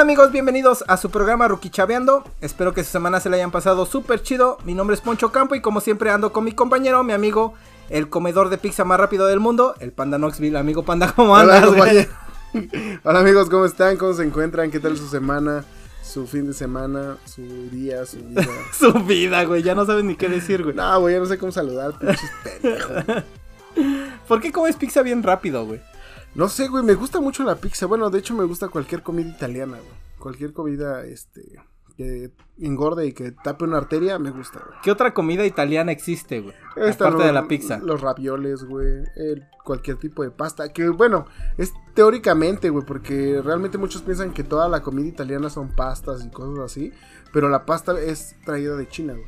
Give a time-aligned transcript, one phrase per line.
[0.00, 2.24] Hola amigos, bienvenidos a su programa Rookie Chaveando.
[2.40, 4.56] Espero que su semana se la hayan pasado súper chido.
[4.64, 7.52] Mi nombre es Poncho Campo y como siempre ando con mi compañero, mi amigo,
[7.90, 10.56] el comedor de pizza más rápido del mundo, el Panda Knoxville.
[10.56, 11.66] Amigo Panda, ¿cómo andas?
[13.04, 13.98] Hola, amigos, ¿cómo están?
[13.98, 14.70] ¿Cómo se encuentran?
[14.70, 15.66] ¿Qué tal su semana?
[16.02, 18.48] Su fin de semana, su día, su vida.
[18.72, 20.74] Su vida, güey, ya no sabes ni qué decir, güey.
[20.74, 22.32] No, güey, ya no sé cómo saludar, pinches
[22.62, 23.24] pendejos.
[24.26, 25.82] ¿Por qué comes pizza bien rápido, güey?
[26.34, 27.86] No sé, güey, me gusta mucho la pizza.
[27.86, 30.00] Bueno, de hecho me gusta cualquier comida italiana, güey.
[30.18, 31.42] Cualquier comida, este,
[31.96, 34.78] que engorde y que tape una arteria, me gusta, güey.
[34.82, 36.54] ¿Qué otra comida italiana existe, güey?
[36.76, 37.78] Están Aparte de la pizza.
[37.78, 39.02] Los ravioles, güey.
[39.16, 40.72] el- Cualquier tipo de pasta.
[40.72, 41.26] Que bueno,
[41.56, 42.84] es teóricamente, güey.
[42.84, 46.92] Porque realmente muchos piensan que toda la comida italiana son pastas y cosas así.
[47.32, 49.26] Pero la pasta es traída de China, güey.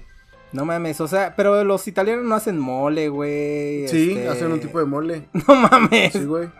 [0.52, 3.86] No mames, o sea, pero los italianos no hacen mole, güey.
[3.88, 5.28] Sí, este- hacen un tipo de mole.
[5.48, 6.12] No mames.
[6.12, 6.50] Sí, güey.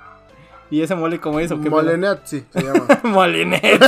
[0.73, 1.51] ¿Y ese mole cómo es?
[1.55, 2.87] Molenazzi se llama.
[3.05, 3.79] Molinete.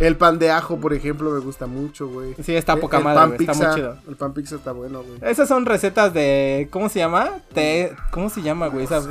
[0.00, 2.34] el pan de ajo, por ejemplo, me gusta mucho, güey.
[2.42, 3.96] Sí, está El- poca el madre, pan güey, está muy chido.
[4.08, 5.18] El pan pizza está bueno, güey.
[5.30, 6.68] Esas son recetas de.
[6.70, 7.30] ¿Cómo se llama?
[7.54, 8.84] Te, ¿Cómo se llama, güey?
[8.84, 9.02] Esa-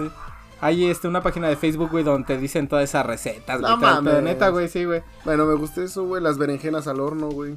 [0.60, 3.72] Hay este, una página de Facebook, güey, donde te dicen todas esas recetas, güey.
[4.02, 4.24] No el.
[4.26, 5.02] Neta, güey, sí, güey.
[5.26, 6.22] Bueno, me gusta eso, güey.
[6.22, 7.56] Las berenjenas al horno, güey.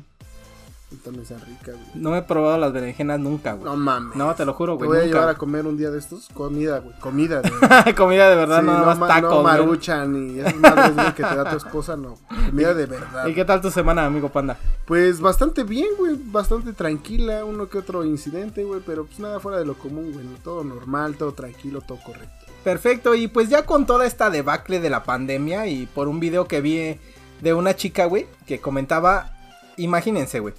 [1.03, 1.87] También están ricas, güey.
[1.95, 3.65] No me he probado las berenjenas nunca, güey.
[3.65, 4.15] No mames.
[4.15, 4.89] No, te lo juro, Te güey.
[4.89, 5.19] voy a nunca.
[5.19, 6.29] llevar a comer un día de estos.
[6.33, 6.95] Comida, güey.
[7.01, 7.95] Comida, güey.
[7.97, 9.23] Comida de verdad, Sí, nada más ma- tacos.
[9.31, 9.45] No güey.
[9.45, 12.17] maruchan y esas madres, güey, que te da tu esposa, no.
[12.49, 13.27] Comida de verdad.
[13.27, 14.57] ¿Y qué tal tu semana, amigo panda?
[14.85, 16.15] Pues bastante bien, güey.
[16.27, 17.45] Bastante tranquila.
[17.45, 18.81] Uno que otro incidente, güey.
[18.87, 20.25] Pero pues nada fuera de lo común, güey.
[20.45, 22.31] Todo normal, todo tranquilo, todo correcto.
[22.63, 26.47] Perfecto, y pues ya con toda esta debacle de la pandemia y por un video
[26.47, 26.99] que vi
[27.43, 29.34] de una chica, güey, que comentaba,
[29.77, 30.55] imagínense, güey,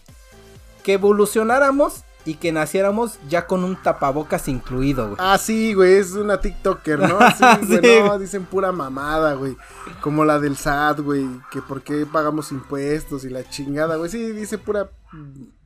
[0.84, 5.18] que evolucionáramos y que naciéramos ya con un tapabocas incluido, güey.
[5.20, 7.20] Ah, sí, güey, es una TikToker, ¿no?
[7.38, 8.00] Sí, güey, Sí.
[8.04, 9.56] no, dicen pura mamada, güey.
[10.02, 14.10] Como la del SAT, güey, que por qué pagamos impuestos y la chingada, güey.
[14.10, 14.90] Sí, dice pura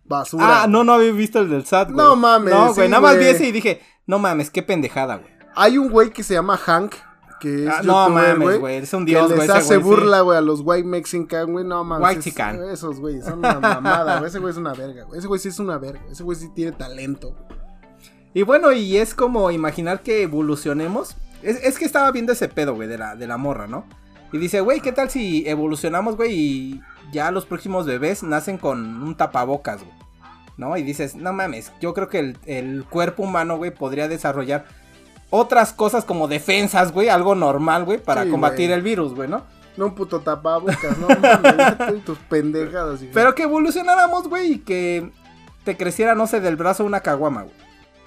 [0.04, 0.64] basura.
[0.64, 2.06] Ah, no, no había visto el del SAT, güey.
[2.06, 5.16] No mames, No, güey, sí, nada más vi ese y dije, no mames, qué pendejada,
[5.18, 5.32] güey.
[5.56, 6.94] Hay un güey que se llama Hank,
[7.40, 9.82] que es Ah, no mames, güey, es un que dios, les güey, ese hace sí.
[9.82, 12.08] burla, güey, a los white mexican, güey, no mames.
[12.08, 12.64] White es- chican.
[12.70, 14.30] Esos güey, son una mamada, güey.
[14.30, 15.20] Ese güey es una verga, güey.
[15.20, 16.02] Ese güey sí es una verga.
[16.12, 17.36] Ese güey sí tiene talento.
[18.34, 21.16] Y bueno, y es como imaginar que evolucionemos.
[21.42, 23.86] Es, es que estaba viendo ese pedo, güey, de la, de la morra, ¿no?
[24.32, 29.02] Y dice, güey, ¿qué tal si evolucionamos, güey, y ya los próximos bebés nacen con
[29.02, 29.94] un tapabocas, güey?
[30.58, 30.76] ¿No?
[30.78, 34.66] Y dices, no mames, yo creo que el, el cuerpo humano, güey, podría desarrollar
[35.30, 38.78] otras cosas como defensas, güey, algo normal, güey, para Sí, combatir güey.
[38.80, 39.44] el virus, güey, ¿no?
[39.78, 43.00] No un puto tapabocas, no mames, tus pendejadas.
[43.14, 45.12] Pero que evolucionáramos, güey, y que
[45.64, 47.56] te creciera, no sé, del brazo una caguama, güey.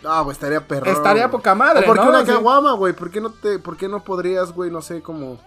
[0.05, 0.91] Ah, güey, estaría perro.
[0.91, 1.37] Estaría güey.
[1.39, 2.11] poca madre, ¿O ¿Por qué ¿no?
[2.11, 2.93] una caguama, güey?
[2.93, 5.39] ¿Por qué no te, por qué no podrías, güey, no sé, como,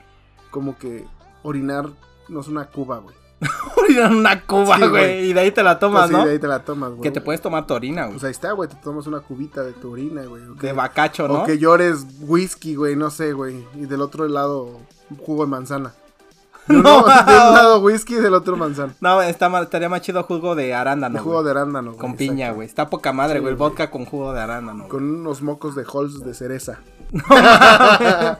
[0.50, 1.06] como que
[1.44, 1.90] orinar,
[2.30, 3.16] no sé, una cuba, güey?
[3.78, 6.25] Orinar una cuba, Sí, güey, y de ahí te la tomas, Así ¿no?
[6.25, 7.01] de ahí te la tomas, güey.
[7.01, 8.13] Que te puedes tomar tu orina, güey.
[8.13, 10.41] Pues ahí está, güey, te tomas una cubita de tu orina, güey.
[10.59, 11.41] de bacacho, ¿no?
[11.41, 13.66] O que llores whisky, güey, no sé, güey.
[13.75, 14.79] Y del otro lado,
[15.25, 15.94] jugo de manzana.
[16.68, 18.95] No, uno- de un lado whisky y del otro manzana.
[19.00, 21.13] No, está mal- estaría más chido jugo de arándano.
[21.13, 22.00] De jugo de arándano, güey.
[22.01, 22.68] Con piña, güey.
[22.68, 23.51] Está poca madre, Sí, güey.
[23.51, 24.88] El vodka con jugo de arándano.
[24.88, 26.79] Con unos mocos de Halls de cereza.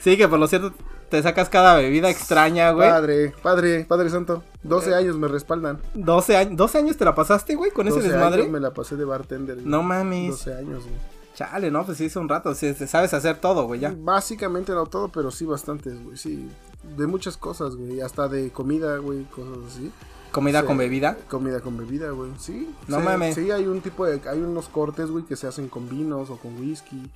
[0.00, 0.72] Sí, que por lo cierto
[1.14, 2.88] te sacas cada bebida extraña, güey.
[2.90, 4.42] Padre, padre, padre santo.
[4.64, 5.78] 12 años me respaldan.
[5.94, 8.42] 12 años, 12 años te la pasaste, güey, con ese 12 desmadre.
[8.42, 9.56] años me la pasé de bartender.
[9.56, 9.66] güey.
[9.68, 10.30] No mames.
[10.30, 10.96] 12 años, güey.
[11.36, 12.52] Chale, no, pues sí, es un rato.
[12.56, 13.94] Sí, te sabes hacer todo, güey, ya.
[13.96, 16.16] Básicamente no todo, pero sí bastantes, güey.
[16.16, 16.48] Sí,
[16.96, 18.00] de muchas cosas, güey.
[18.00, 19.92] Hasta de comida, güey, cosas así.
[20.32, 21.16] Comida con bebida.
[21.28, 22.32] Comida con bebida, güey.
[22.38, 22.74] Sí.
[22.88, 23.36] No mames.
[23.36, 24.20] Sí, hay un tipo de.
[24.28, 27.08] Hay unos cortes, güey, que se hacen con vinos o con whisky,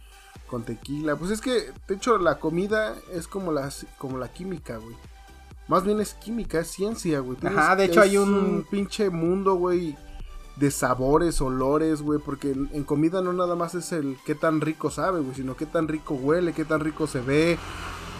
[0.48, 1.14] con tequila.
[1.16, 4.96] Pues es que, de hecho, la comida es como la, como la química, güey.
[5.68, 7.36] Más bien es química, es ciencia, güey.
[7.38, 9.96] Tienes- Ajá, de hecho hay un- pinche mundo, güey,
[10.56, 12.18] de sabores, olores, güey.
[12.18, 15.56] Porque en, en comida no nada más es el qué tan rico sabe, güey, sino
[15.56, 17.58] qué tan rico huele, qué tan rico se ve,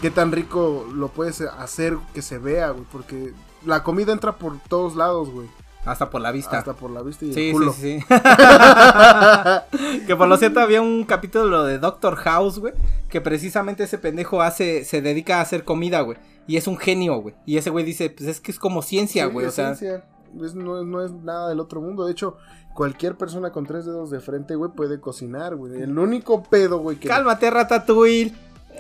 [0.03, 2.85] qué tan rico lo puedes hacer que se vea, güey.
[2.93, 3.33] Porque
[3.65, 5.49] la comida entra por todos lados, güey.
[5.85, 6.59] Hasta por la vista.
[6.59, 7.73] Hasta por la vista y Sí, el culo.
[7.73, 8.05] sí, sí.
[10.07, 12.75] que por lo cierto había un capítulo de Doctor House, güey.
[13.09, 16.19] Que precisamente ese pendejo hace, se dedica a hacer comida, güey.
[16.47, 17.35] Y es un genio, güey.
[17.47, 19.47] Y ese güey dice, pues es que es como ciencia, Sí, güey.
[19.47, 20.05] o es sea, ciencia.
[20.43, 22.05] Es- no, es, no es nada del otro mundo.
[22.05, 22.37] De hecho,
[22.75, 25.81] cualquier persona con tres dedos de frente, güey, puede cocinar, güey.
[25.81, 27.09] El único pedo, güey, que...
[27.09, 28.35] cálmate, Ratatouille.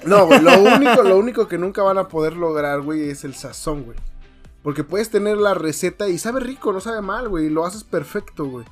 [0.04, 3.34] No, güey, lo único, lo único que nunca van a poder lograr, güey, es el
[3.34, 3.96] sazón, güey.
[4.68, 7.46] Porque puedes tener la receta y sabe rico, no sabe mal, güey.
[7.46, 8.66] Y lo haces perfecto, güey.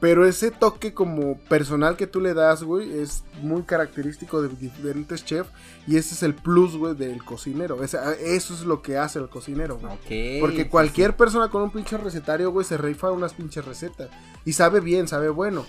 [0.00, 5.26] Pero ese toque como personal que tú le das, güey, es muy característico de diferentes
[5.26, 5.50] chefs.
[5.86, 7.84] Y ese es el plus, güey, del cocinero.
[7.84, 9.92] Eso es lo que hace el cocinero, güey.
[9.92, 10.40] Ok.
[10.40, 14.08] Porque sí, cualquier persona con un pinche recetario, güey, se rifa unas pinches recetas.
[14.46, 15.66] Y sabe bien, sabe bueno.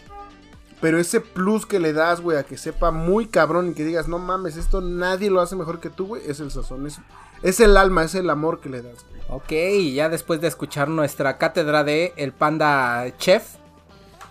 [0.79, 4.07] Pero ese plus que le das, güey, a que sepa muy cabrón y que digas,
[4.07, 6.87] no mames, esto nadie lo hace mejor que tú, güey, es el sazón.
[6.87, 6.99] Es,
[7.43, 9.05] es el alma, es el amor que le das.
[9.29, 13.55] Ok, y ya después de escuchar nuestra cátedra de el panda chef,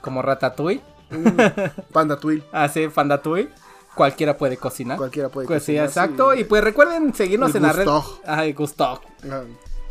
[0.00, 1.38] como Ratatouille, Mm,
[1.92, 3.48] Panda Twill, así Pandatouille,
[3.94, 4.96] cualquiera puede cocinar.
[4.98, 6.34] cualquiera puede Pues sí, cocinar, exacto.
[6.34, 7.84] Y pues recuerden seguirnos El en la red.
[7.86, 8.20] gusto.
[8.26, 9.00] Ay, gusto.
[9.30, 9.42] Ah,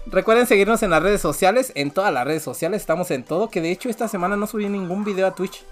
[0.07, 3.49] Recuerden seguirnos en las redes sociales, en todas las redes sociales, estamos en todo.
[3.49, 5.63] Que de hecho esta semana no subí ningún video a Twitch.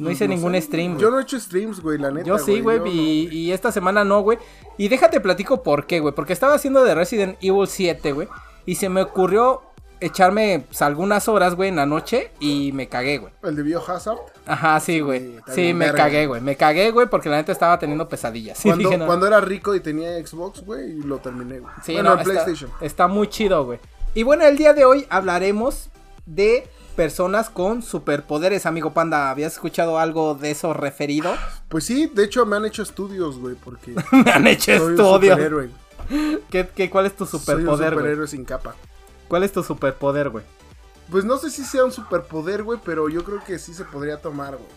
[0.00, 0.62] No hice no ningún sé.
[0.62, 0.94] stream.
[0.98, 1.10] Yo güey.
[1.12, 2.26] no he hecho streams, güey, la neta.
[2.26, 3.32] Yo sí, güey, y, no.
[3.32, 4.38] y esta semana no, güey.
[4.78, 6.14] Y déjate platico por qué, güey.
[6.14, 8.28] Porque estaba haciendo de Resident Evil 7, güey.
[8.66, 9.62] Y se me ocurrió
[10.00, 12.30] echarme pues, algunas horas, güey, en la noche.
[12.40, 13.32] Y me cagué, güey.
[13.42, 14.18] El de Biohazard.
[14.46, 15.36] Ajá, sí, güey.
[15.54, 16.04] Sí, me verga.
[16.04, 16.40] cagué, güey.
[16.40, 18.58] Me cagué, güey, porque la neta estaba teniendo pesadillas.
[18.60, 19.06] Sí, Cuando, dije, no.
[19.06, 21.72] cuando era rico y tenía Xbox, güey, y lo terminé, güey.
[21.84, 22.70] Sí, bueno, no, en está, PlayStation.
[22.80, 23.78] está muy chido, güey.
[24.14, 25.90] Y bueno, el día de hoy hablaremos
[26.26, 26.66] de
[27.00, 29.30] personas con superpoderes, amigo Panda.
[29.30, 31.34] ¿Habías escuchado algo de eso referido?
[31.70, 34.90] Pues sí, de hecho me han hecho estudios, güey, porque Me han hecho soy un
[35.00, 35.34] estudios.
[35.34, 35.70] superhéroe.
[36.50, 38.02] ¿Qué, qué, cuál es tu Soy un superpoder, güey?
[38.02, 38.74] superhéroe sin capa.
[39.28, 40.44] ¿Cuál es tu superpoder, güey?
[41.10, 44.18] Pues no sé si sea un superpoder, güey, pero yo creo que sí se podría
[44.18, 44.68] tomar, güey.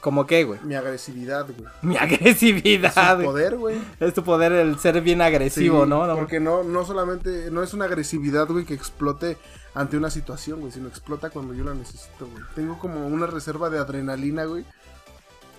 [0.00, 0.60] ¿Cómo qué, güey?
[0.62, 1.68] Mi agresividad, güey.
[1.82, 2.96] Mi agresividad.
[2.96, 3.26] Es güey.
[3.26, 3.80] poder, güey.
[3.98, 6.06] Es tu poder el ser bien agresivo, Sí, ¿no?
[6.06, 9.36] No, Porque no, no solamente, no es una agresividad, güey, que explote
[9.74, 12.42] ante una situación, güey, sino explota cuando yo la necesito, güey.
[12.54, 14.64] Tengo como una reserva de adrenalina, güey,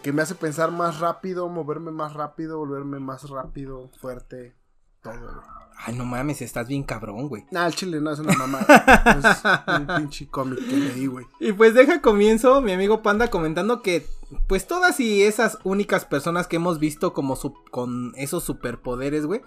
[0.03, 4.55] que me hace pensar más rápido, moverme más rápido, volverme más rápido, fuerte,
[5.01, 5.59] todo, güey.
[5.81, 7.45] Ay, no mames, estás bien cabrón, güey.
[7.51, 8.59] Nah, el chile no es una mamá.
[8.67, 11.25] es un pinche cómic que leí, güey.
[11.39, 14.05] Y pues deja comienzo mi amigo Panda comentando que
[14.47, 17.37] pues todas y esas únicas personas que hemos visto como
[17.71, 19.41] con esos superpoderes, güey,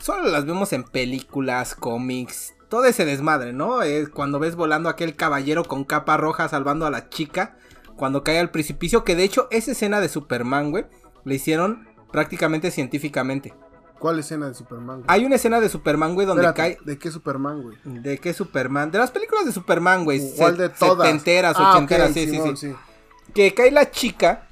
[0.00, 3.80] solo las vemos en películas, cómics, todo ese desmadre, ¿no?
[3.80, 7.56] Es cuando ves volando aquel caballero con capa roja salvando a la chica
[7.96, 10.84] cuando cae al precipicio, que de hecho esa escena de Superman, güey,
[11.24, 13.54] la hicieron prácticamente científicamente.
[14.00, 14.96] ¿Cuál escena de Superman?
[14.96, 15.04] güey?
[15.08, 17.76] Hay una escena de Superman, güey, donde Espérate, cae ¿De qué Superman, güey?
[17.84, 18.90] ¿De qué Superman?
[18.90, 20.20] De las películas de Superman, güey.
[20.36, 21.06] ¿Cuál se- de todas?
[21.06, 22.74] Setenteras, Ah, ochenteras, sí, sí, Simón, sí,
[23.34, 24.48] Que cae la chica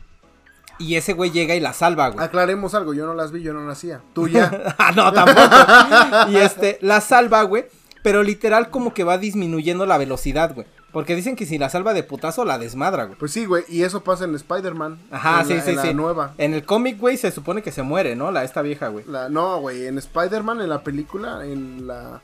[0.79, 2.25] y ese güey llega y la salva, güey.
[2.25, 4.01] Aclaremos algo, yo no las vi, yo no nacía.
[4.13, 4.75] Tú ya.
[4.79, 6.31] ah, no, tampoco.
[6.31, 7.65] y este, la salva, güey.
[8.03, 10.67] Pero literal como que va disminuyendo la velocidad, güey.
[10.93, 13.19] Porque dicen que si la salva de putazo la desmadra, güey.
[13.19, 14.99] Pues sí, güey, y eso pasa en Spider-Man.
[15.11, 15.95] Ajá, en sí, la- sí, en la sí.
[15.95, 16.35] nueva.
[16.39, 18.31] En el cómic, güey, se supone que se muere, ¿no?
[18.31, 19.05] La esta vieja, güey.
[19.07, 22.23] La, no, güey, en Spider-Man, en la película, en la...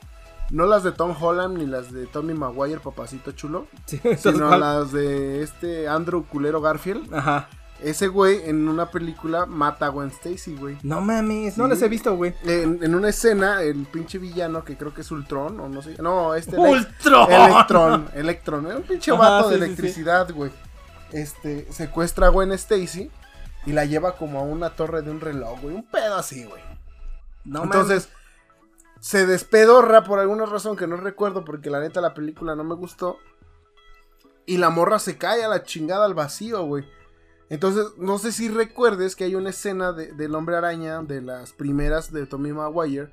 [0.51, 3.67] No las de Tom Holland ni las de Tommy Maguire, papacito chulo.
[3.87, 7.13] Sí, Sino las de este Andrew Culero Garfield.
[7.15, 7.49] Ajá.
[7.81, 10.79] Ese güey en una película mata a Gwen Stacy, güey.
[10.83, 11.71] No mames, no Sí.
[11.71, 12.35] les he visto, güey.
[12.45, 15.97] En, en una escena, el pinche villano, que creo que es Ultron, o no sé.
[16.01, 16.57] No, este.
[16.57, 17.31] ¡Ultron!
[17.31, 18.09] Electron.
[18.15, 18.67] Electron.
[18.67, 19.65] Era un pinche Ajá, vato sí, de sí, sí.
[19.67, 20.51] electricidad, güey.
[21.13, 23.11] Este, secuestra a Gwen Stacy
[23.67, 25.75] y la lleva como a una torre de un reloj, güey.
[25.75, 26.63] Un pedo así, güey.
[27.45, 28.09] No Entonces,
[29.01, 32.75] se despedorra por alguna razón que no recuerdo, porque la neta la película no me
[32.75, 33.19] gustó.
[34.47, 36.85] Y la morra se cae a la chingada al vacío, güey.
[37.51, 41.53] Entonces, no sé si recuerdes que hay una escena de- del hombre araña, de las
[41.53, 43.11] primeras de Tommy Maguire,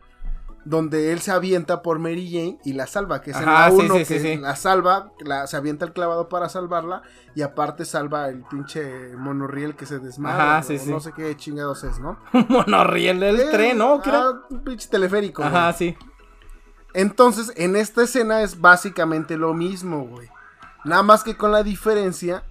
[0.63, 3.75] donde él se avienta por Mary Jane y la salva, que es en Ajá, la
[3.75, 4.37] sí, 1 sí, que sí, sí.
[4.37, 7.01] la salva, la- se avienta el clavado para salvarla
[7.35, 10.57] y aparte salva el pinche monorriel que se desmadra.
[10.59, 10.89] Ajá, sí, o sí.
[10.91, 12.19] No sé qué chingados es, ¿no?
[12.49, 14.01] Monorriel del Eh, tren, ¿no?
[14.05, 15.41] Ah, un pinche teleférico.
[15.41, 15.53] güey.
[15.53, 15.97] Ajá, sí.
[16.93, 20.29] Entonces, en esta escena es básicamente lo mismo, güey.
[20.83, 22.43] Nada más que con la diferencia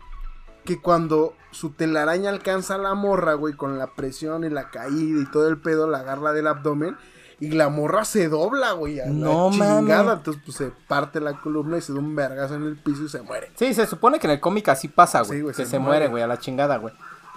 [0.65, 5.23] que cuando su telaraña alcanza a la morra, güey, con la presión y la caída
[5.23, 6.97] y todo el pedo, la agarra del abdomen
[7.41, 9.81] y la morra se dobla, güey, a la No chingada.
[10.03, 10.19] mames.
[10.19, 13.09] Entonces, pues se parte la columna y se da un vergazo en el piso y
[13.09, 13.51] se muere.
[13.57, 15.39] Sí, se supone que en el cómic así pasa, güey.
[15.39, 16.95] Sí, güey, que se muere, güey, a la chingada, güey.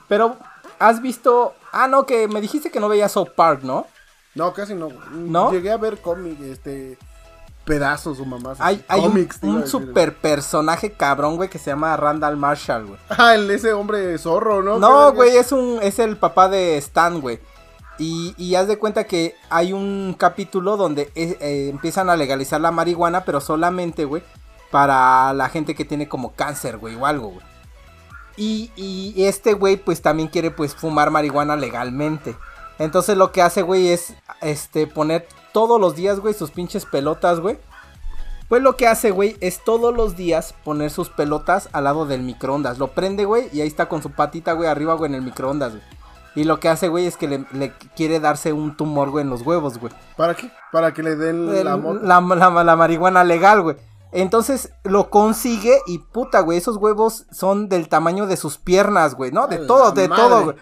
[0.09, 0.37] Pero,
[0.79, 1.53] ¿has visto...?
[1.71, 3.87] Ah, no, que me dijiste que no veías South Park, ¿no?
[4.35, 4.87] No, casi no.
[4.87, 4.97] güey.
[5.13, 5.51] ¿No?
[5.51, 6.97] Llegué a ver cómic, este,
[7.65, 8.59] pedazos o mamás.
[8.59, 12.99] Hay, hay un, un super personaje cabrón, güey, que se llama Randall Marshall, güey.
[13.09, 14.79] Ah, el, ese hombre zorro, ¿no?
[14.79, 17.39] No, ¿Qué güey, es un es el papá de Stan, güey.
[17.99, 22.71] Y, y haz de cuenta que hay un capítulo donde eh, empiezan a legalizar la
[22.71, 24.23] marihuana, pero solamente, güey,
[24.71, 27.45] para la gente que tiene como cáncer, güey, o algo, güey.
[28.35, 32.35] Y, y este güey, pues también quiere, pues, fumar marihuana legalmente.
[32.79, 37.39] Entonces lo que hace, güey, es, este, poner todos los días, güey, sus pinches pelotas,
[37.39, 37.57] güey.
[38.49, 42.21] Pues lo que hace, güey, es todos los días poner sus pelotas al lado del
[42.21, 42.77] microondas.
[42.77, 45.71] Lo prende, güey, y ahí está con su patita, güey, arriba, güey, en el microondas,
[45.71, 45.83] güey.
[46.35, 49.29] Y lo que hace, güey, es que le, le quiere darse un tumor, güey, en
[49.29, 49.93] los huevos, güey.
[50.17, 50.51] ¿Para qué?
[50.71, 53.77] Para que le den El- la la, la- la marihuana legal, güey.
[54.11, 59.31] Entonces lo consigue y puta, güey, esos huevos son del tamaño de sus piernas, güey,
[59.31, 59.47] ¿no?
[59.47, 60.21] De todo, de madre.
[60.23, 60.55] todo, güey.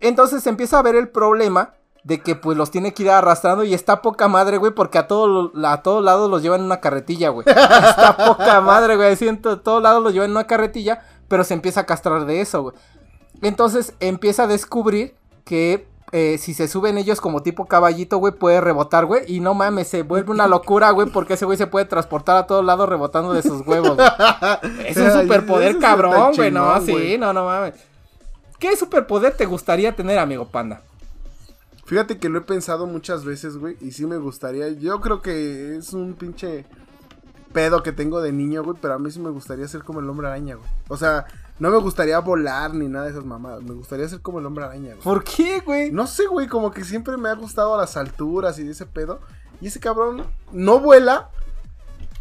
[0.00, 1.74] Entonces empieza a ver el problema
[2.04, 5.06] de que pues los tiene que ir arrastrando y está poca madre, güey, porque a,
[5.08, 7.46] todo, lo- a todos lados los llevan en una carretilla, güey.
[7.48, 11.54] Está poca madre, güey, siento, a todos lados los llevan en una carretilla, pero se
[11.54, 12.76] empieza a castrar de eso, güey.
[13.42, 18.60] Entonces empieza a descubrir que eh, si se suben ellos como tipo caballito, güey, puede
[18.60, 19.22] rebotar, güey.
[19.26, 22.46] Y no mames, se vuelve una locura, güey, porque ese güey se puede transportar a
[22.46, 23.96] todos lados rebotando de sus huevos.
[23.96, 24.08] güey.
[24.86, 27.74] Es un superpoder cabrón, güey, no, sí, no, no mames.
[28.58, 30.82] ¿Qué superpoder te gustaría tener, amigo panda?
[31.86, 34.70] Fíjate que lo he pensado muchas veces, güey, y sí me gustaría.
[34.70, 36.64] Yo creo que es un pinche
[37.52, 40.08] pedo que tengo de niño, güey, pero a mí sí me gustaría ser como el
[40.08, 40.68] hombre araña, güey.
[40.88, 41.26] O sea,
[41.58, 43.62] no me gustaría volar ni nada de esas mamadas.
[43.62, 45.02] Me gustaría ser como el hombre araña, güey.
[45.02, 45.92] ¿Por qué, güey?
[45.92, 49.20] No sé, güey, como que siempre me ha gustado las alturas y ese pedo.
[49.60, 51.30] Y ese cabrón no vuela,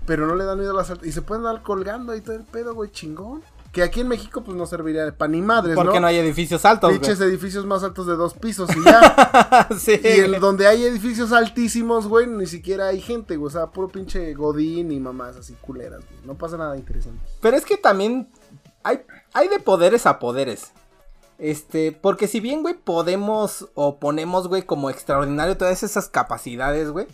[0.05, 1.09] pero no le da miedo a las alturas.
[1.09, 3.41] Y se pueden andar colgando ahí todo el pedo, güey, chingón.
[3.73, 6.01] Que aquí en México, pues no serviría de pan ni madres, Porque ¿no?
[6.01, 6.99] no hay edificios altos, güey.
[6.99, 9.67] Pinches edificios más altos de dos pisos y ya.
[9.77, 10.39] sí, y güey.
[10.39, 13.47] donde hay edificios altísimos, güey, ni siquiera hay gente, güey.
[13.47, 16.21] O sea, puro pinche godín y mamás así culeras, güey.
[16.23, 17.19] No pasa nada interesante.
[17.41, 18.29] Pero es que también
[18.83, 19.01] hay,
[19.33, 20.71] hay de poderes a poderes.
[21.39, 27.07] Este, porque si bien, güey, podemos o ponemos, güey, como extraordinario todas esas capacidades, güey.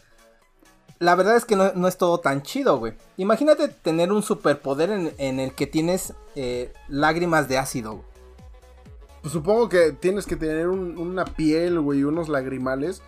[1.00, 2.94] La verdad es que no, no es todo tan chido, güey.
[3.18, 8.03] Imagínate tener un superpoder en, en el que tienes eh, lágrimas de ácido, güey.
[9.22, 13.01] Pues supongo que tienes que tener un- una piel, güey, unos lagrimales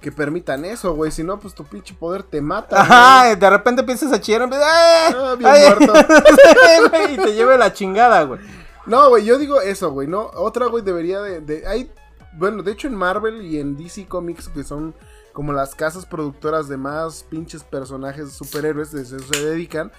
[0.00, 1.10] que permitan eso, güey.
[1.10, 2.80] Si no, pues tu pinche poder te mata.
[2.80, 5.14] Ajá, de repente empiezas a chillar y empiezas, ¡ay!
[5.16, 5.62] Ah, bien ¡Ay!
[5.86, 5.92] muerto.
[6.26, 8.40] Sí, güey, y te lleve la chingada, güey.
[8.86, 10.30] No, güey, yo digo eso, güey, ¿no?
[10.34, 11.90] Otra, güey, debería de, de- Hay,
[12.34, 14.94] bueno, de hecho en Marvel y en DC Comics, que son
[15.36, 19.92] como las casas productoras de más pinches personajes superhéroes, de eso se dedican.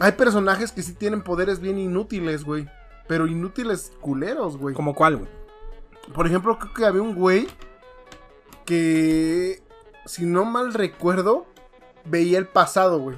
[0.00, 2.68] Hay personajes que sí tienen poderes bien inútiles, güey.
[3.06, 4.74] Pero inútiles culeros, güey.
[4.74, 5.30] ¿Como cuál, güey?
[6.12, 7.46] Por ejemplo, creo que había un güey
[8.64, 9.62] que,
[10.06, 11.46] si no mal recuerdo,
[12.04, 13.16] veía el pasado, güey.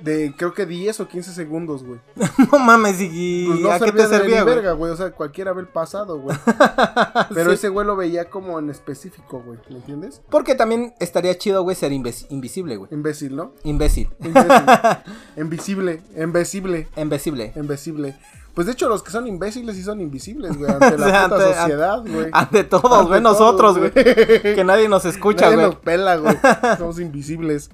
[0.00, 2.00] De creo que 10 o 15 segundos, güey.
[2.52, 4.54] No mames, ¿y Pues no a qué te servía, güey?
[4.56, 4.92] verga, güey.
[4.92, 6.36] O sea, cualquiera ve el pasado, güey.
[7.34, 7.54] Pero Sí.
[7.54, 9.58] ese güey lo veía como en específico, güey.
[9.70, 10.20] ¿Me entiendes?
[10.30, 12.88] Porque también estaría chido, güey, ser invisible, güey.
[12.92, 13.52] Imbécil, ¿no?
[13.62, 14.10] Imbécil.
[15.36, 16.02] Invisible.
[16.16, 16.88] Invisible.
[16.96, 17.52] Invisible.
[17.56, 18.16] Invisible.
[18.54, 20.70] Pues de hecho, los que son imbéciles sí son invisibles, güey.
[20.70, 22.28] Ante la O sea, puta ante- sociedad, güey.
[22.32, 23.90] Ante todos, güey, nosotros, güey.
[23.92, 25.66] Que nadie nos escucha, Nadie güey.
[25.68, 26.36] nos pela, güey.
[26.78, 27.70] Somos invisibles.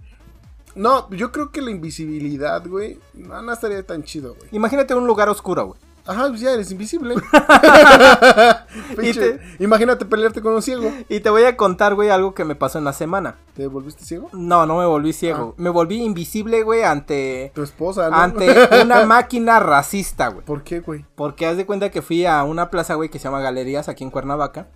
[0.74, 4.48] No, yo creo que la invisibilidad, güey, no, no estaría tan chido, güey.
[4.52, 5.80] Imagínate un lugar oscuro, güey.
[6.06, 7.14] Ajá, pues ya eres invisible.
[8.92, 10.90] Y Pinche- te- Imagínate pelearte con un ciego.
[11.08, 13.36] Y te voy a contar, güey, algo que me pasó en la semana.
[13.54, 14.28] ¿Te volviste ciego?
[14.32, 15.54] No, no me volví ciego.
[15.56, 15.62] Ah.
[15.62, 17.52] Me volví invisible, güey, ante...
[17.54, 18.16] Tu esposa, ¿no?
[18.16, 20.44] Ante una máquina racista, güey.
[20.44, 21.04] ¿Por qué, güey?
[21.14, 24.04] Porque haz de cuenta que fui a una plaza, güey, que se llama Galerías, aquí
[24.04, 24.68] en Cuernavaca.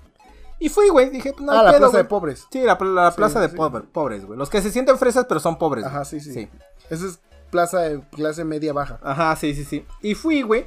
[0.60, 2.02] Y fui, güey, dije, pues no ah, hay la pedo, plaza güey.
[2.04, 2.46] de pobres.
[2.50, 3.56] Sí, la, la Sí, plaza de sí.
[3.56, 4.38] pobre- pobres, güey.
[4.38, 5.84] Los que se sienten fresas, pero son pobres.
[5.84, 6.48] Ajá, sí, sí, Sí.
[6.90, 7.18] Esa es
[7.50, 8.98] plaza de clase media baja.
[9.02, 9.84] Ajá, sí, sí, sí.
[10.02, 10.66] Y fui, güey.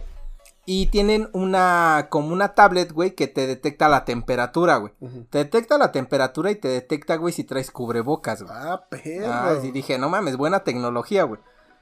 [0.69, 4.91] Y tienen una, como una tablet, güey, que te detecta la temperatura, güey.
[5.29, 8.53] Te detecta la temperatura y te detecta, güey, si traes cubrebocas, güey.
[8.53, 9.31] Ah, perro.
[9.31, 11.39] Ah, sí, dije, no mames, buena tecnología, güey.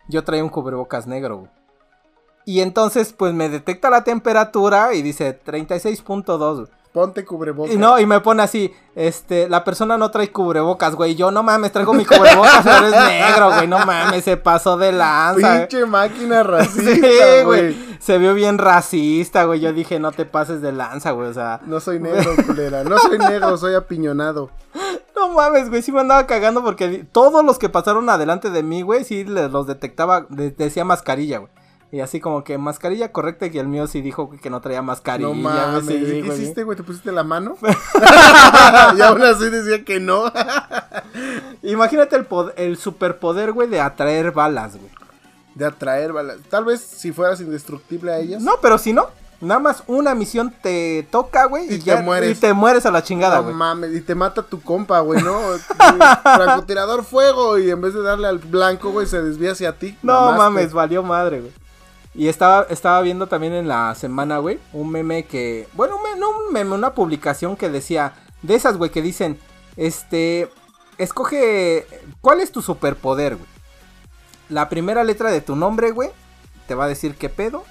[0.07, 1.51] Yo traía un cubrebocas negro, güey.
[2.45, 6.67] Y entonces, pues me detecta la temperatura y dice 36.2, güey.
[6.95, 7.73] Ponte cubrebocas.
[7.75, 11.13] Y no, y me pone así, este, la persona no trae cubrebocas, güey.
[11.13, 13.67] Yo, no mames, traigo mi cubrebocas, pero es negro, güey.
[13.67, 15.67] No mames, se pasó de lanza.
[15.67, 17.07] Pinche máquina Sí, racista,
[17.43, 17.43] güey.
[17.43, 17.97] güey.
[17.99, 19.59] Se vio bien racista, güey.
[19.59, 21.27] Yo dije, no te pases de lanza, güey.
[21.27, 22.85] O sea, No soy negro, culera.
[22.85, 24.49] No soy negro, soy apiñonado.
[25.17, 25.81] no mames, güey.
[25.81, 29.51] Sí me andaba cagando porque todos los que pasaron adelante de mí, güey, sí les
[29.51, 31.51] los detectaba, de- decía mascarilla, güey.
[31.91, 35.29] Y así como que mascarilla correcta y el mío sí dijo que no traía mascarilla,
[35.29, 35.85] No mames.
[35.85, 36.75] sí, ¿Y ¿Qué hiciste, güey?
[36.75, 37.57] ¿Te pusiste la mano?
[38.97, 40.23] y aún así decía que no.
[41.63, 42.27] Imagínate el,
[42.57, 44.89] el superpoder, güey, de atraer balas, güey.
[45.53, 46.37] De atraer balas.
[46.49, 48.41] Tal vez si fueras indestructible a ellas.
[48.41, 49.07] No, pero si no,
[49.39, 52.37] nada más una misión te toca, güey, y, Y te mueres.
[52.37, 53.55] y te mueres a la chingada, No güey.
[53.55, 55.39] mames, y te mata tu compa, güey, ¿no?
[56.23, 59.97] Francotirador fuego y en vez de darle al blanco, güey, se desvía hacia ti.
[60.03, 60.37] No Mamaste.
[60.37, 61.53] mames, valió madre, güey.
[62.15, 66.19] Y estaba, estaba viendo también en la semana, güey, un meme que, bueno, un meme,
[66.19, 69.37] no un meme, una publicación que decía, de esas, güey, que dicen,
[69.75, 70.49] este,
[70.97, 71.85] escoge,
[72.21, 73.49] ¿cuál es tu superpoder, güey?
[74.47, 76.09] la primera letra de tu nombre, güey,
[76.67, 77.63] te va a decir qué pedo.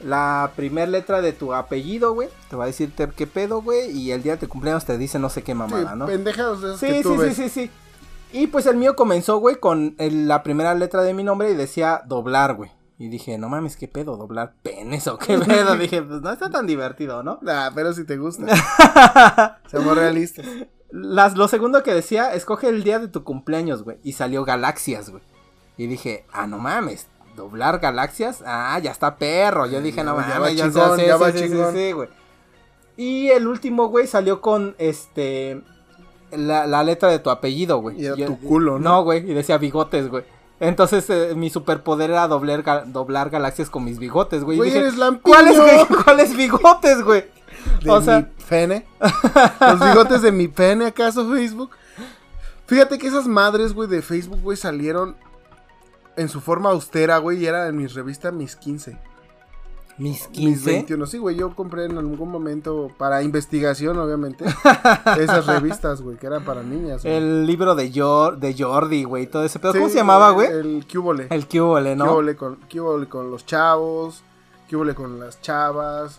[0.00, 3.90] La primera letra de tu apellido, güey, te va a decir qué pedo, güey.
[3.90, 6.06] Y el día de tu cumpleaños te dice no sé qué mamada, Sí, ¿no?
[6.06, 7.36] pendejadas de Sí, que sí, tú sí, ves.
[7.36, 7.70] sí, sí.
[8.32, 11.54] Y pues el mío comenzó, güey, con el- la primera letra de mi nombre y
[11.54, 12.70] decía doblar, güey.
[13.04, 14.16] Y dije, no mames, ¿qué pedo?
[14.16, 15.76] ¿Doblar penes o qué pedo?
[15.78, 17.38] dije, pues no está tan divertido, ¿no?
[17.42, 18.46] Nah, pero si te gusta.
[19.66, 20.46] Seamos realistas.
[20.90, 23.98] Las, lo segundo que decía, escoge el día de tu cumpleaños, güey.
[24.02, 25.22] Y salió galaxias, güey.
[25.76, 27.06] Y dije, ah, no mames,
[27.36, 28.42] doblar galaxias.
[28.46, 29.66] Ah, ya está perro.
[29.66, 31.74] Yo dije, no va mames, ya, chingón, sé, ya sí, va sí, sí, chingón.
[31.74, 32.08] sí, güey.
[32.96, 35.60] Y el último, güey, salió con este.
[36.30, 38.00] La, la letra de tu apellido, güey.
[38.00, 38.88] Y era Yo- tu culo, ¿no?
[38.92, 40.24] No, güey, y decía bigotes, güey.
[40.60, 44.56] Entonces eh, mi superpoder era doblar, ga- doblar galaxias con mis bigotes, güey.
[44.56, 45.22] Y Güey, dije, eres lampiño.
[45.34, 45.86] ¿cuáles, güey?
[46.04, 47.24] ¿Cuáles bigotes, güey?
[47.82, 48.86] De O sea- mi pene.
[49.60, 51.70] Los bigotes de mi pene, ¿acaso Facebook?
[52.66, 55.16] Fíjate que esas madres, güey, de Facebook, güey, salieron
[56.16, 58.96] en su forma austera, güey, y era en mi revista Mis 15.
[59.96, 60.70] Mis Mis 15.
[60.70, 61.06] 21.
[61.06, 64.44] Sí, güey, yo compré en algún momento, para investigación, obviamente,
[65.18, 67.02] esas revistas, güey, que eran para niñas.
[67.02, 67.14] güey.
[67.14, 69.72] El libro de, Jor de Jordi, güey, todo ese pedo.
[69.72, 70.48] Sí, ¿Cómo se llamaba, güey?
[70.48, 71.28] El Cúbole.
[71.30, 72.06] El Cubole, ¿no?
[72.06, 74.22] Cúbole con, cúbole con los chavos,
[74.68, 76.18] Cúbole con las chavas,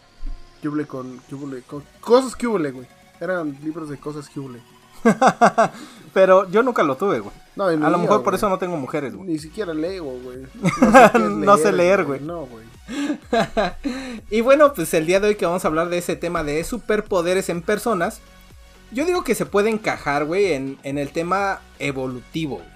[0.64, 1.84] Cúbole con, cúbole con...
[2.00, 2.88] Cosas Cúbole, güey.
[3.20, 4.62] Eran libros de cosas Cúbole.
[6.14, 7.34] Pero yo nunca lo tuve, güey.
[7.56, 9.28] No, A lo mejor por eso no tengo mujeres, güey.
[9.28, 10.40] Ni siquiera leo, güey.
[11.12, 12.22] Sé, No sé leer, güey.
[12.22, 12.64] No, güey.
[14.30, 16.64] Y bueno, pues el día de hoy que vamos a hablar de ese tema de
[16.64, 18.20] superpoderes en personas,
[18.92, 22.58] yo digo que se puede encajar, güey, en, en el tema evolutivo.
[22.58, 22.76] güey.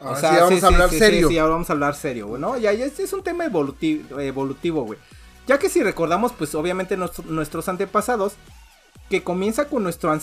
[0.00, 1.28] Ahora sí vamos a hablar sí, serio.
[1.28, 2.56] Sí, sí, ahora vamos a hablar serio, güey, ¿no?
[2.56, 4.98] Ya, ya es, es un tema evolutivo, evolutivo, güey.
[5.46, 8.34] Ya que si recordamos, pues obviamente nuestro- nuestros antepasados,
[9.10, 10.14] que comienza con nuestro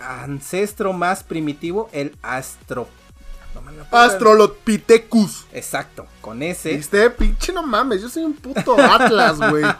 [0.00, 2.88] ancestro más primitivo, el astro.
[3.54, 5.46] No, puedo- Astrolopithecus.
[5.52, 6.76] Exacto, con ese.
[6.76, 7.10] ¿Viste?
[7.10, 9.64] Pinche no mames, yo soy un puto Atlas, güey.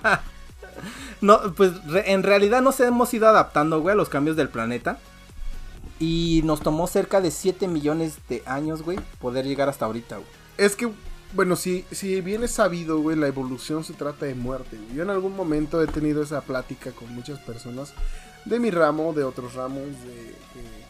[1.20, 4.98] No, pues re- en realidad nos hemos ido adaptando, güey, a los cambios del planeta.
[6.00, 10.28] Y nos tomó cerca de 7 millones de años, güey, poder llegar hasta ahorita, güey.
[10.58, 10.90] Es que,
[11.34, 14.76] bueno, si, si bien es sabido, güey, la evolución se trata de muerte.
[14.78, 14.96] güey.
[14.96, 17.92] Yo en algún momento he tenido esa plática con muchas personas
[18.44, 20.82] de mi ramo, de otros ramos, de, de-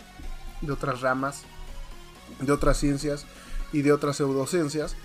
[0.63, 1.43] de otras ramas,
[2.41, 3.27] de otras ciencias
[3.73, 4.97] y de otras pseudociencias.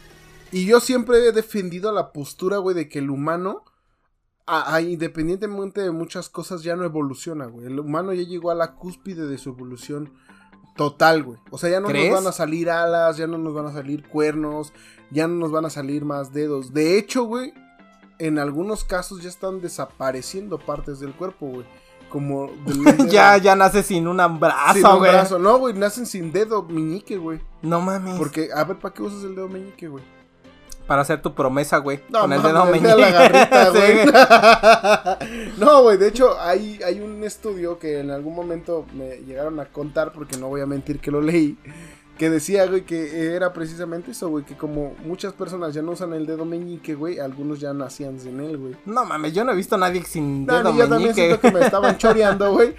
[0.52, 3.63] Y yo siempre he defendido la postura, güey, de que el humano,
[4.46, 7.68] a- a- independientemente de muchas cosas, ya no evoluciona, güey.
[7.68, 10.13] El humano ya llegó a la cúspide de su evolución
[10.78, 11.40] total, güey.
[11.52, 12.12] O sea, ya no ¿Crees?
[12.12, 14.72] nos van a salir alas, ya no nos van a salir cuernos,
[15.12, 16.74] ya no nos van a salir más dedos.
[16.74, 17.54] De hecho, güey,
[18.20, 21.66] en algunos casos ya están desapareciendo partes del cuerpo, güey.
[22.10, 22.50] Como
[23.10, 25.12] ya, ya nace sin un Sin brazo, un güey.
[25.12, 25.39] brazo.
[25.39, 27.39] No, güey, nacen sin dedo meñique, güey.
[27.62, 28.17] No mames.
[28.17, 30.04] Porque, a ver, ¿para qué usas el dedo meñique, güey?
[30.88, 32.00] Para hacer tu promesa, güey.
[32.10, 32.96] No, con el dedo de meñique.
[32.96, 33.80] la garrita, Sí,
[35.41, 35.54] güey.
[35.58, 39.65] no, güey, de hecho, hay, hay un estudio que en algún momento me llegaron a
[39.65, 41.58] contar, porque no voy a mentir que lo leí,
[42.17, 46.13] que decía, güey, que era precisamente eso, güey, que como muchas personas ya no usan
[46.13, 48.75] el dedo meñique, güey, algunos ya nacían sin él, güey.
[48.86, 51.27] No mames, yo no he visto a nadie sin No, dedo ni yo también meñique.
[51.27, 52.75] siento que me estaban choreando, güey.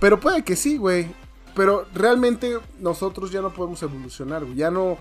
[0.00, 1.06] Pero puede que sí, güey.
[1.54, 4.56] Pero realmente nosotros ya no podemos evolucionar, güey.
[4.56, 4.96] Ya no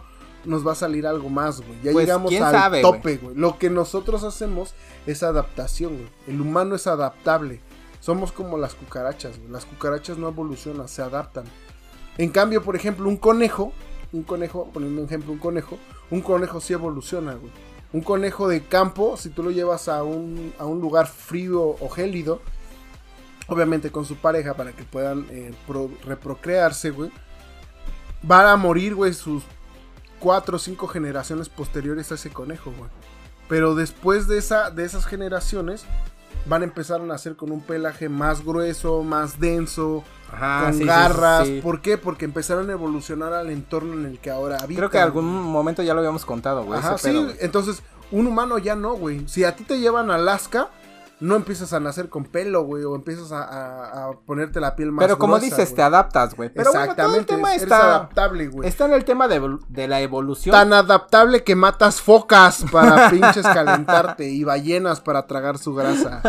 [0.45, 1.81] nos va a salir algo más, güey.
[1.83, 3.35] Ya Pues, llegamos al sabe, tope, güey.
[3.35, 4.73] Lo que nosotros hacemos
[5.07, 6.09] es adaptación, güey.
[6.27, 7.61] El humano es adaptable.
[7.99, 9.49] Somos como las cucarachas, güey.
[9.51, 11.45] Las cucarachas no evolucionan, se adaptan.
[12.17, 13.73] En cambio, por ejemplo, un conejo,
[14.11, 15.77] un conejo, poniendo un ejemplo, un conejo,
[16.09, 17.51] un conejo sí evoluciona, güey.
[17.93, 21.89] Un conejo de campo, si tú lo llevas a un, a un lugar frío o
[21.89, 22.41] gélido,
[23.47, 27.11] obviamente con su pareja para que puedan eh, pro- reprocrearse, güey,
[28.21, 29.43] van a morir, güey, sus
[30.19, 32.89] cuatro o cinco generaciones posteriores a ese conejo, güey.
[33.49, 35.83] Pero después de, esa, de esas generaciones,
[36.45, 40.77] van a empezar a nacer con un pelaje más grueso, más denso, Ajá, con sí,
[40.79, 41.47] sí, sí, garras.
[41.47, 41.59] sí.
[41.61, 41.97] ¿Por qué?
[41.97, 44.75] Porque empezaron a evolucionar al entorno en el que ahora habitan.
[44.77, 46.79] Creo que en algún momento ya lo habíamos contado, güey.
[46.79, 49.27] Ajá, sí, pedo, entonces un humano ya no, güey.
[49.27, 50.69] Si a ti te llevan a Alaska,
[51.21, 54.91] no empiezas a nacer con pelo, güey, o empiezas a, a- a ponerte la piel
[54.91, 55.75] más Pero como gruesa, dices, güey.
[55.75, 56.49] te adaptas, güey.
[56.49, 56.89] Pero bueno, todo el
[57.21, 58.67] Exactamente, tema eres está, adaptable, güey.
[58.67, 60.51] está en el tema de, de la evolución.
[60.51, 66.21] Tan adaptable que matas focas para pinches calentarte y ballenas para tragar su grasa.